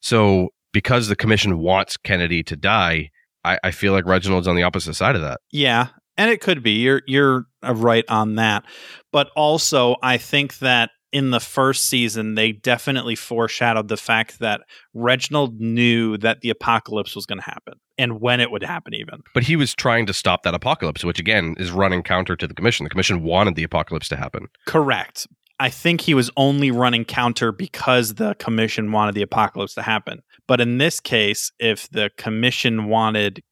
[0.00, 3.10] So, because the commission wants Kennedy to die,
[3.44, 5.40] I, I feel like Reginald's on the opposite side of that.
[5.50, 6.72] Yeah, and it could be.
[6.72, 8.64] You're you're uh, right on that.
[9.12, 14.62] But also, I think that in the first season, they definitely foreshadowed the fact that
[14.94, 19.22] Reginald knew that the apocalypse was going to happen and when it would happen, even.
[19.34, 22.54] But he was trying to stop that apocalypse, which again is running counter to the
[22.54, 22.84] commission.
[22.84, 24.48] The commission wanted the apocalypse to happen.
[24.66, 25.26] Correct.
[25.58, 30.22] I think he was only running counter because the commission wanted the apocalypse to happen.
[30.46, 33.42] But in this case, if the commission wanted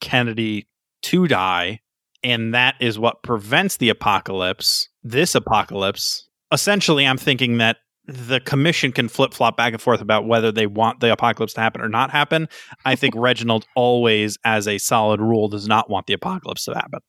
[0.00, 0.68] Kennedy
[1.02, 1.80] to die,
[2.22, 8.92] and that is what prevents the apocalypse, this apocalypse, essentially, I'm thinking that the commission
[8.92, 11.88] can flip flop back and forth about whether they want the apocalypse to happen or
[11.88, 12.48] not happen.
[12.84, 17.00] I think Reginald always, as a solid rule, does not want the apocalypse to happen.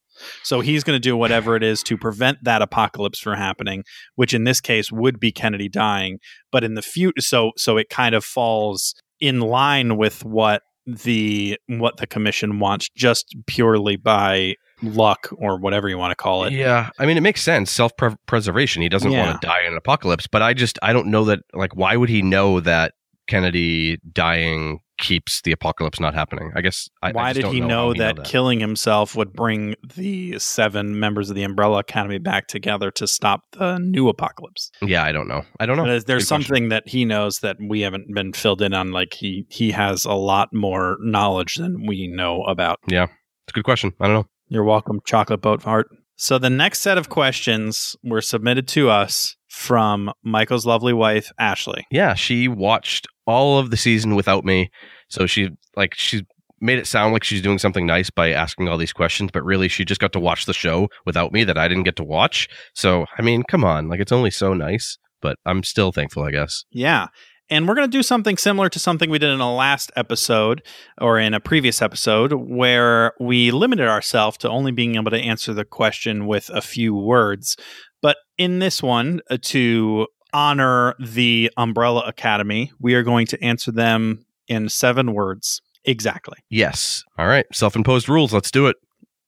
[0.43, 3.83] So he's going to do whatever it is to prevent that apocalypse from happening,
[4.15, 6.19] which in this case would be Kennedy dying.
[6.51, 11.57] But in the future, so so it kind of falls in line with what the
[11.67, 16.53] what the commission wants, just purely by luck or whatever you want to call it.
[16.53, 17.71] Yeah, I mean, it makes sense.
[17.71, 17.91] Self
[18.27, 18.82] preservation.
[18.82, 19.25] He doesn't Yeah.
[19.25, 21.39] want to die in an apocalypse, but I just I don't know that.
[21.53, 22.93] Like, why would he know that
[23.27, 26.51] Kennedy dying keeps the apocalypse not happening?
[26.55, 26.88] I guess.
[27.01, 28.25] I, I Why just did don't he know, know, how that, that.
[28.25, 33.41] killing himself would bring the seven members of the Umbrella Academy back together to stop
[33.53, 34.69] the new apocalypse?
[34.82, 35.43] yeah, I don't know.
[35.59, 35.86] I don't know.
[35.86, 36.43] There's, there's Good question.
[36.45, 38.91] something that he knows that we haven't been filled in on.
[38.91, 42.79] Like he he has a lot more knowledge than we know about.
[42.88, 43.03] Yeah.
[43.03, 43.93] It's a good question.
[43.99, 44.27] I don't know.
[44.51, 45.87] You're welcome, Chocolate Boat Heart.
[46.17, 51.87] So the next set of questions were submitted to us from Michael's lovely wife, Ashley.
[51.89, 54.69] Yeah, she watched all of the season without me,
[55.07, 56.25] so she like she
[56.59, 59.69] made it sound like she's doing something nice by asking all these questions, but really
[59.69, 62.49] she just got to watch the show without me that I didn't get to watch.
[62.73, 66.31] So I mean, come on, like it's only so nice, but I'm still thankful, I
[66.31, 66.65] guess.
[66.71, 67.07] Yeah.
[67.51, 70.63] And we're going to do something similar to something we did in a last episode
[71.01, 75.53] or in a previous episode where we limited ourselves to only being able to answer
[75.53, 77.57] the question with a few words.
[78.01, 83.73] But in this one, uh, to honor the Umbrella Academy, we are going to answer
[83.73, 86.37] them in seven words exactly.
[86.49, 87.03] Yes.
[87.17, 87.45] All right.
[87.51, 88.31] Self imposed rules.
[88.31, 88.77] Let's do it.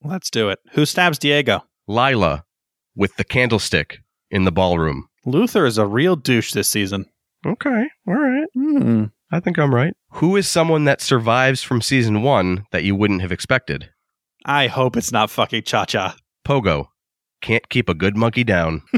[0.02, 0.60] Let's do it.
[0.72, 1.66] Who stabs Diego?
[1.88, 2.46] Lila
[2.96, 4.00] with the candlestick
[4.32, 5.10] in the ballroom.
[5.26, 7.06] Luther is a real douche this season.
[7.46, 7.86] Okay.
[8.08, 8.48] All right.
[8.54, 9.06] Hmm.
[9.32, 9.94] I think I'm right.
[10.12, 13.90] Who is someone that survives from season one that you wouldn't have expected?
[14.46, 16.16] I hope it's not fucking Cha Cha.
[16.48, 16.88] Pogo.
[17.42, 18.84] Can't keep a good monkey down.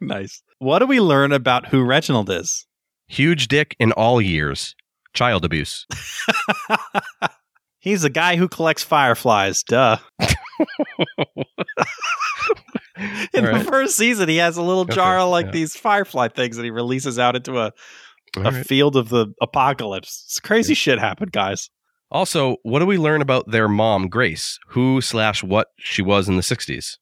[0.00, 0.42] Nice.
[0.60, 2.66] What do we learn about who Reginald is?
[3.08, 4.74] Huge dick in all years.
[5.12, 5.86] Child abuse.
[7.80, 9.62] He's a guy who collects fireflies.
[9.62, 9.98] Duh.
[13.34, 15.52] In All the first season, he has a little Okay, jar of like yeah.
[15.52, 17.72] these firefly things that he releases out into a,
[18.36, 18.66] All a right.
[18.66, 20.24] field of the apocalypse.
[20.26, 21.70] It's crazy shit happened, guys.
[22.10, 24.58] Also, what do we learn about their mom, Grace?
[24.68, 26.96] Who slash what she was in the 60s?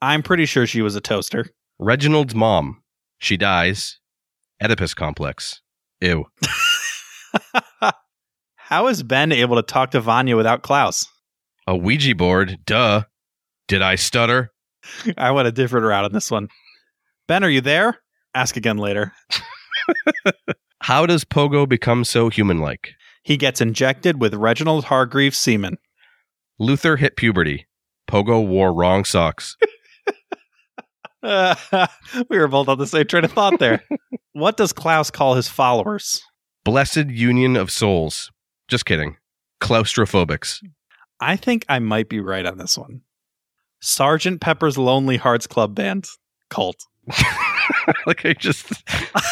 [0.00, 1.46] I'm pretty sure she was a toaster.
[1.78, 2.82] Reginald's mom.
[3.18, 3.98] She dies.
[4.62, 5.60] Oedipus complex.
[6.00, 6.26] Ew.
[8.56, 11.06] How is Ben able to talk to Vanya without Klaus?
[11.66, 12.58] A Ouija board.
[12.64, 13.02] Duh.
[13.68, 14.50] Did I stutter?
[15.16, 16.48] I went a different route on this one.
[17.28, 17.98] Ben, are you there?
[18.34, 19.12] Ask again later.
[20.82, 22.94] How does Pogo become so human like?
[23.22, 25.78] He gets injected with Reginald Hargreaves semen.
[26.58, 27.66] Luther hit puberty.
[28.08, 29.56] Pogo wore wrong socks.
[31.22, 31.54] Uh,
[32.28, 33.82] we were both on the same train of thought there.
[34.32, 36.22] what does Klaus call his followers?
[36.64, 38.30] Blessed union of souls.
[38.68, 39.16] Just kidding.
[39.60, 40.60] Claustrophobics.
[41.20, 43.02] I think I might be right on this one.
[43.82, 46.06] Sergeant Pepper's Lonely Hearts Club Band.
[46.48, 46.76] Cult.
[48.06, 48.64] like I just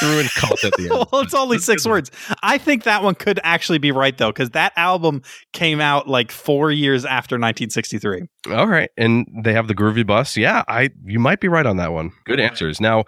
[0.00, 0.90] threw in cult at the end.
[1.12, 2.10] well, it's only six words.
[2.42, 5.22] I think that one could actually be right though, because that album
[5.52, 8.22] came out like four years after 1963.
[8.52, 10.36] All right, and they have the groovy bus.
[10.36, 12.10] Yeah, I you might be right on that one.
[12.24, 12.80] Good answers.
[12.80, 13.04] Now,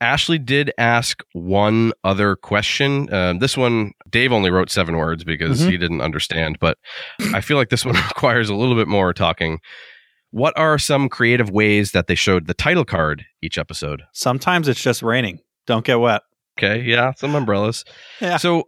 [0.00, 3.12] Ashley did ask one other question.
[3.12, 5.70] Uh, this one, Dave only wrote seven words because Mhm.
[5.70, 6.78] he didn't understand, but
[7.34, 9.58] I feel like this one requires a little bit more talking.
[10.30, 14.02] What are some creative ways that they showed the title card each episode?
[14.12, 15.40] Sometimes it's just raining.
[15.66, 16.22] Don't get wet.
[16.58, 17.84] Okay, yeah, some umbrellas.
[18.20, 18.36] Yeah.
[18.36, 18.64] So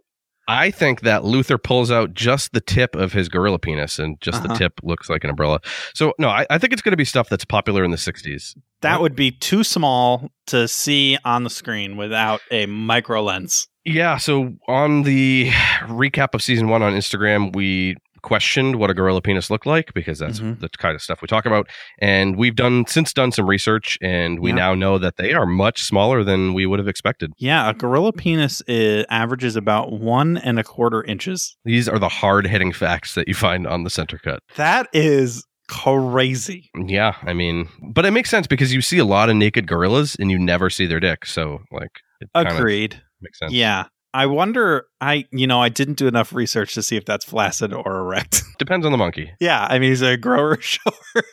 [0.47, 4.41] I think that Luther pulls out just the tip of his gorilla penis, and just
[4.43, 4.57] the Uh-huh.
[4.57, 5.59] tip looks like an umbrella.
[5.93, 8.57] So no, I, I think it's going to be stuff that's popular in the '60s.
[8.81, 9.01] That What?
[9.03, 13.67] would be too small to see on the screen without a micro lens.
[13.85, 14.17] Yeah.
[14.17, 15.49] So on the
[15.83, 20.17] recap of season one on Instagram, we questioned what a gorilla penis looked like because
[20.19, 20.59] that's Mhm.
[20.59, 21.69] the kind of stuff we talk about.
[21.99, 24.55] And we've done since done some research, and we Yeah.
[24.55, 27.31] now know that they are much smaller than we would have expected.
[27.37, 31.55] Yeah, a gorilla penis is, averages about one and a quarter inches.
[31.63, 34.39] These are the hard hitting facts that you find on the center cut.
[34.55, 36.69] That is crazy.
[36.75, 40.15] Yeah, I mean, but it makes sense because you see a lot of naked gorillas
[40.19, 41.25] and you never see their dick.
[41.25, 43.01] So, like, it kind of Agreed.
[43.21, 43.51] makes sense.
[43.53, 43.85] Yeah.
[44.13, 47.73] I wonder I you know, I didn't do enough research to see if that's flaccid
[47.73, 48.43] or erect.
[48.59, 49.31] Depends on the monkey.
[49.39, 51.23] yeah, I mean he's a grower shower.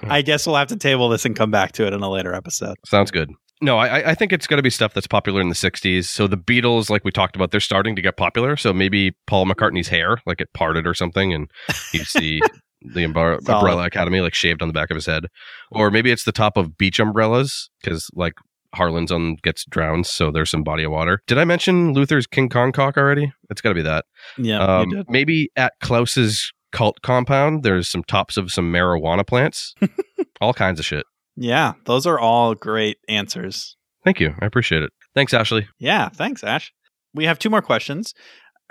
[0.00, 0.10] Hmm.
[0.10, 2.34] I guess we'll have to table this and come back to it in a later
[2.34, 2.76] episode.
[2.86, 3.30] Sounds good.
[3.60, 6.04] No, I, I think it's going to be stuff that's popular in the 60s.
[6.04, 8.56] So the Beatles, like we talked about, they're starting to get popular.
[8.56, 11.48] So maybe Paul McCartney's hair, like it parted or something, and
[11.92, 12.40] you see
[12.82, 15.26] the umbrella, umbrella Academy like shaved on the back of his head.
[15.70, 18.34] Or maybe it's the top of beach umbrellas because like
[18.74, 21.22] Harlan's on gets drowned, so there's some body of water.
[21.26, 23.32] Did I mention Luther's King Kong cock already?
[23.50, 24.04] It's got to be that.
[24.38, 25.10] Yeah, Um, you did.
[25.10, 29.74] maybe at Klaus's cult compound, there's some tops of some marijuana plants,
[30.40, 31.04] all kinds of shit.
[31.36, 33.76] Yeah, those are all great answers.
[34.04, 34.34] Thank you.
[34.40, 34.90] I appreciate it.
[35.14, 35.66] Thanks, Ashley.
[35.78, 36.72] Yeah, thanks, Ash.
[37.14, 38.14] We have two more questions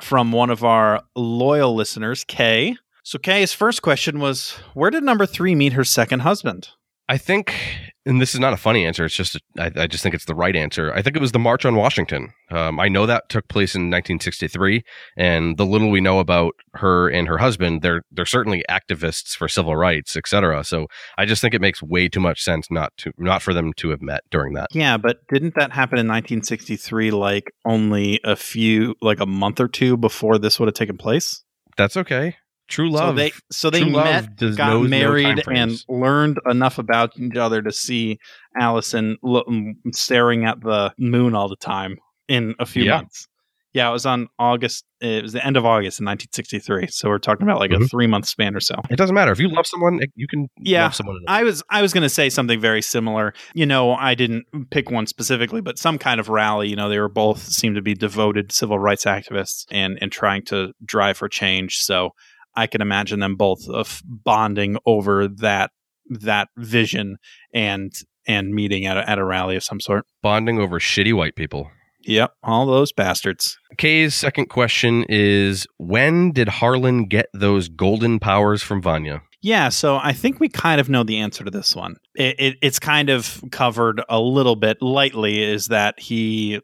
[0.01, 2.75] from one of our loyal listeners, Kay.
[3.03, 6.69] So Kay's first question was, where did number three meet her second husband?
[7.09, 7.53] I think,
[8.05, 9.05] and this is not a funny answer.
[9.05, 10.93] It's just, I I just think it's the right answer.
[10.93, 12.33] I think it was the March on Washington.
[12.51, 14.83] Um, I know that took place in 1963,
[15.17, 19.47] and the little we know about her and her husband, they're they're certainly activists for
[19.47, 20.63] civil rights, etc.
[20.63, 20.87] So
[21.17, 23.89] I just think it makes way too much sense not to not for them to
[23.89, 24.67] have met during that.
[24.73, 29.67] Yeah, but didn't that happen in 1963 like only a few like a month or
[29.67, 31.43] two before this would have taken place?
[31.77, 32.37] That's okay.
[32.73, 33.09] True love.
[33.09, 37.35] So they so they True met, got no married time and learned enough about each
[37.37, 38.17] other to see
[38.59, 39.45] Allison lo-
[39.91, 41.97] staring at the moon all the time
[42.27, 42.95] in a few Yeah.
[42.95, 43.27] months.
[43.73, 44.85] Yeah, it was on August.
[45.01, 46.87] It was the end of August in 1963.
[46.91, 47.89] So we're talking about like a Mhm.
[47.89, 48.75] three month span or so.
[48.91, 51.17] It doesn't matter if you love someone, you can Yeah, love someone.
[51.27, 53.33] I was I was going to say something very similar.
[53.55, 56.69] You know, I didn't pick one specifically, but some kind of rally.
[56.69, 60.43] You know, they were both seemed to be devoted civil rights activists and and trying
[60.45, 61.77] to drive for change.
[61.77, 62.11] So
[62.55, 65.71] I can imagine them both of bonding over that
[66.09, 67.17] that vision
[67.53, 67.91] and
[68.27, 70.05] and meeting at a, at a rally of some sort.
[70.21, 71.69] bonding over shitty white people.
[72.05, 73.57] Yep, all those bastards.
[73.77, 79.21] Kay's second question is when did Harlan get those golden powers from Vanya?
[79.41, 81.95] Yeah, so I think we kind of know the answer to this one.
[82.15, 86.61] It, it, it's kind of covered a little bit lightly is that he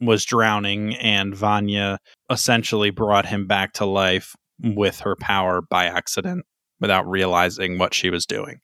[0.00, 1.98] was drowning and Vanya
[2.30, 6.44] essentially brought him back to life with her power by accident
[6.80, 8.58] without realizing what she was doing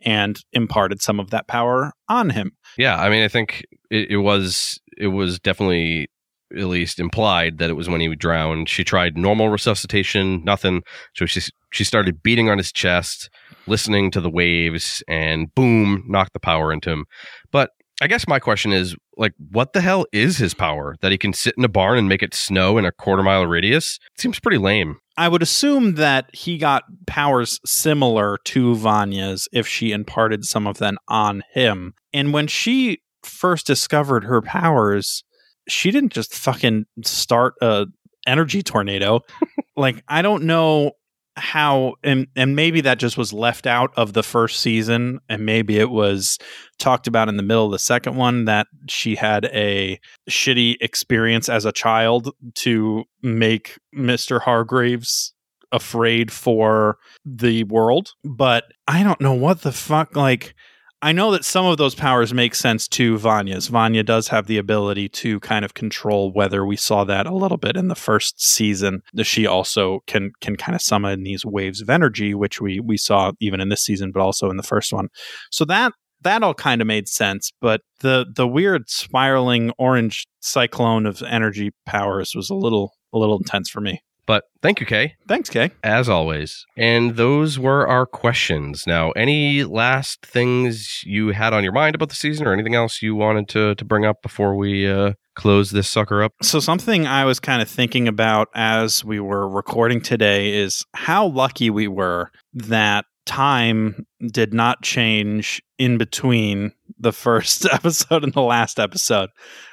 [0.00, 2.52] and imparted some of that power on him.
[2.76, 6.08] Yeah, I mean, I think it, it was it was definitely
[6.56, 8.68] at least implied that it was when he drowned.
[8.68, 10.82] She tried normal resuscitation, nothing.
[11.14, 11.40] So she
[11.72, 13.28] she started beating on his chest,
[13.66, 17.04] listening to the waves, and boom, knocked the power into him.
[17.52, 17.70] But
[18.00, 21.32] I guess my question is like, what the hell is his power that he can
[21.32, 23.98] sit in a barn and make it snow in a quarter mile radius?
[24.16, 24.98] seems pretty lame.
[25.18, 30.78] I would assume that he got powers similar to Vanya's if she imparted some of
[30.78, 31.94] them on him.
[32.12, 35.24] And when she first discovered her powers,
[35.68, 37.86] she didn't just fucking start a
[38.28, 39.22] energy tornado.
[39.76, 40.92] like I don't know
[41.38, 45.78] how and and maybe that just was left out of the first season and maybe
[45.78, 46.38] it was
[46.78, 51.48] talked about in the middle of the second one that she had a shitty experience
[51.48, 54.40] as a child to make Mr.
[54.40, 55.32] Hargreeves
[55.72, 60.54] afraid for the world but I don't know what the fuck like
[61.00, 63.68] I know that some of those powers make sense to Vanya's.
[63.68, 66.66] Vanya does have the ability to kind of control weather.
[66.66, 69.02] We saw that a little bit in the first season.
[69.22, 73.30] She also can can kind of summon these waves of energy, which we we saw
[73.40, 75.08] even in this season, but also in the first one.
[75.52, 75.92] So that
[76.22, 77.52] that all kind of made sense.
[77.60, 83.38] But the the weird spiraling orange cyclone of energy powers was a little a little
[83.38, 84.02] intense for me.
[84.28, 85.14] But thank you, Kay.
[85.26, 85.70] Thanks, Kay.
[85.82, 86.66] as always.
[86.76, 88.84] And those were our questions.
[88.86, 93.00] Now, any last things you had on your mind about the season or anything else
[93.00, 96.34] you wanted to, to bring up before we uh, close this sucker up?
[96.42, 101.28] So something I was kind of thinking about as we were recording today is how
[101.28, 108.42] lucky we were that time did not change in between the first episode and the
[108.42, 109.30] last episode.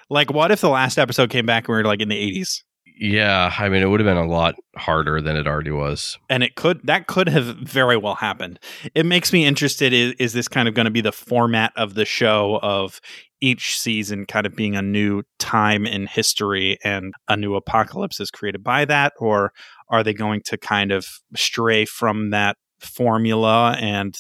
[0.10, 2.62] Like what if the last episode came back and we were like in the 80s?
[2.98, 6.18] Yeah, I mean, it would have been a lot harder than it already was.
[6.30, 8.60] and it could that could have very well happened.
[8.94, 9.94] It makes me interested.
[9.94, 13.02] Is, is this kind of going to be the format of the show of
[13.42, 18.32] each season kind of being a new time in history and a new apocalypse is
[18.32, 19.52] created by that, or
[19.90, 24.16] are they going to kind of stray from that formula and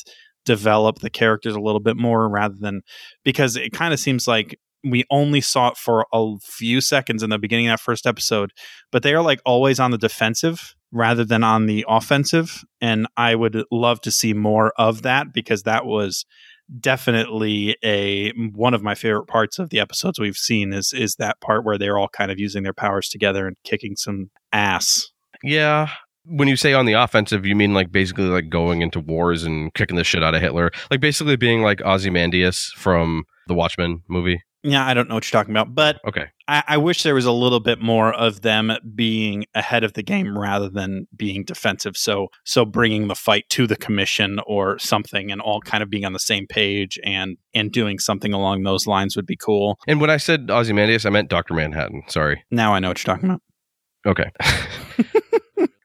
[0.45, 2.81] develop the characters a little bit more rather than
[3.23, 7.29] because it kind of seems like we only saw it for a few seconds in
[7.29, 8.51] the beginning of that first episode
[8.91, 12.63] but they are like always on the defensive rather than on the offensive.
[12.81, 16.25] And I would love to see more of that because that was
[16.79, 21.39] definitely a one of my favorite parts of the episodes we've seen is is that
[21.39, 25.11] part where they're all kind of using their powers together and kicking some ass.
[25.43, 25.89] Yeah.
[26.27, 29.71] When you say on the offensive, you mean like basically like going into wars and
[29.75, 30.71] kicking the shit out of Hitler?
[30.89, 34.41] Like basically being like Ozymandias from the Watchmen movie?
[34.67, 36.25] Yeah, I don't know what you're talking about, but Okay.
[36.47, 40.01] I, I wish there was a little bit more of them being ahead of the
[40.01, 41.95] game rather than being defensive.
[41.95, 46.03] So, so bringing the fight to the commission or something, and all kind of being
[46.05, 49.77] on the same page and and doing something along those lines would be cool.
[49.87, 51.53] And when I said Ozymandias, I meant Dr.
[51.53, 52.01] Manhattan.
[52.07, 52.43] Sorry.
[52.49, 53.41] Now I know what you're talking about.
[54.07, 54.29] Okay.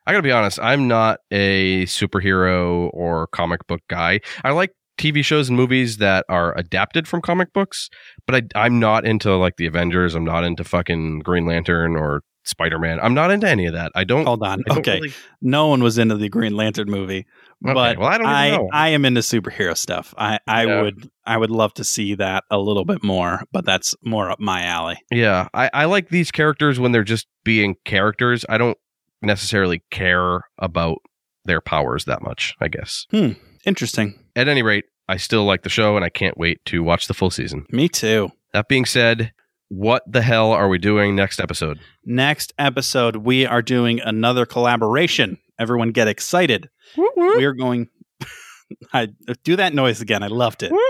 [0.07, 4.21] I gotta be honest, I'm not a superhero or comic book guy.
[4.43, 7.89] I like TV shows and movies that are adapted from comic books,
[8.27, 10.15] but I, I'm not into like the Avengers.
[10.15, 12.99] I'm not into fucking Green Lantern or Spider Man.
[13.01, 13.93] I'm not into any of that.
[13.95, 14.25] I don't.
[14.27, 14.63] Hold on.
[14.67, 17.27] Don't Okay, really- no one was into the Green Lantern movie,
[17.65, 18.69] okay, but well, I don't I know.
[18.73, 20.15] I am into superhero stuff.
[20.19, 20.83] I I Yeah.
[20.83, 24.41] would I would love to see that a little bit more, but that's more up
[24.41, 24.97] my alley.
[25.11, 28.45] yeah, I, I like these characters when they're just being characters.
[28.49, 28.79] I don't
[29.23, 30.99] necessarily care about
[31.45, 32.55] their powers that much.
[32.61, 33.07] I guess.
[33.11, 33.33] Hmm.
[33.65, 34.19] Interesting.
[34.37, 37.15] At any rate, I still like the show, and I can't wait to watch the
[37.15, 37.67] full season.
[37.71, 38.31] Me too.
[38.53, 39.33] That being said,
[39.69, 41.79] what the hell are we doing next episode?
[42.05, 45.39] Next episode, we are doing another collaboration.
[45.59, 46.69] Everyone get excited.
[46.97, 47.89] We are going.
[48.93, 49.09] I
[49.45, 50.23] do that noise again.
[50.23, 50.73] I loved it.
[50.73, 50.87] Woo!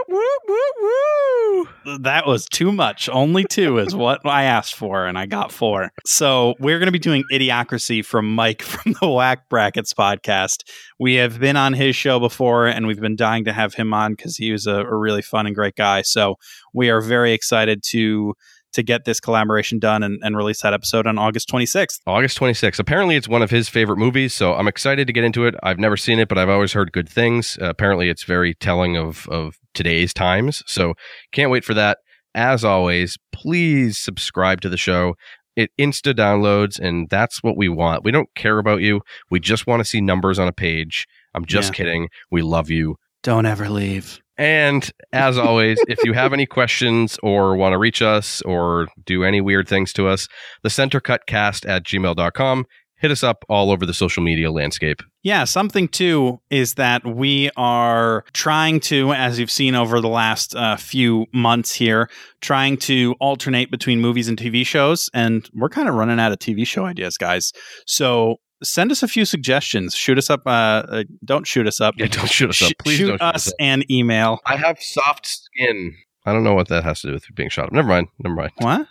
[2.00, 3.08] that was too much.
[3.08, 5.90] Only two is what I asked for, and I got four.
[6.06, 10.62] So we're going to be doing Idiocracy from Mike from the Whack Brackets podcast.
[10.98, 14.12] We have been on his show before, and we've been dying to have him on
[14.12, 16.02] because he was a, a really fun and great guy.
[16.02, 16.36] So
[16.72, 18.34] we are very excited to
[18.72, 22.00] to get this collaboration done and, and release that episode on August 26th.
[22.06, 22.78] August 26th.
[22.78, 25.54] Apparently, it's one of his favorite movies, so I'm excited to get into it.
[25.62, 27.58] I've never seen it, but I've always heard good things.
[27.60, 30.94] Uh, apparently, it's very telling of, of today's times, so
[31.32, 31.98] can't wait for that.
[32.34, 35.14] As always, please subscribe to the show.
[35.56, 38.04] It insta downloads, and that's what we want.
[38.04, 39.00] We don't care about you.
[39.30, 41.06] We just want to see numbers on a page.
[41.34, 41.74] I'm just Yeah.
[41.74, 42.08] kidding.
[42.30, 42.96] We love you.
[43.22, 44.20] Don't ever leave.
[44.40, 49.22] And as always, if you have any questions or want to reach us or do
[49.22, 50.28] any weird things to us,
[50.62, 52.64] the centercutcast at gmail.com.
[52.96, 55.02] Hit us up all over the social media landscape.
[55.22, 60.54] Yeah, something too is that we are trying to, as you've seen over the last
[60.54, 62.08] uh, few months here,
[62.40, 65.10] trying to alternate between movies and TV shows.
[65.12, 67.52] And we're kind of running out of TV show ideas, guys.
[67.86, 69.94] So send us a few suggestions.
[69.94, 70.42] Shoot us up.
[70.46, 71.94] Uh, uh, don't shoot us up.
[71.98, 72.72] Yeah, don't shoot us up.
[72.78, 74.40] Please shoot don't shoot us us an email.
[74.46, 75.94] I have soft skin.
[76.26, 77.72] I don't know what that has to do with being shot up.
[77.72, 78.08] Never mind.
[78.18, 78.52] Never mind.
[78.58, 78.86] What?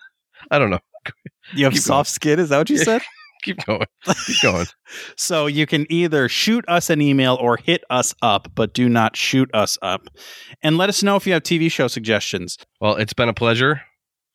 [0.51, 0.79] I don't know.
[1.53, 2.39] You have Keep soft skin?
[2.39, 3.01] Is that what you said?
[3.43, 3.85] Keep going.
[4.25, 4.65] Keep going.
[5.15, 9.15] So you can either shoot us an email or hit us up, but do not
[9.15, 10.07] shoot us up.
[10.63, 12.57] And let us know if you have TV show suggestions.
[12.81, 13.81] Well, it's been a pleasure.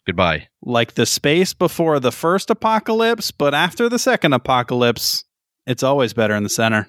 [0.06, 0.48] Goodbye.
[0.62, 5.24] like the space before the first apocalypse, but after the second apocalypse,
[5.66, 6.88] it's always better in the center.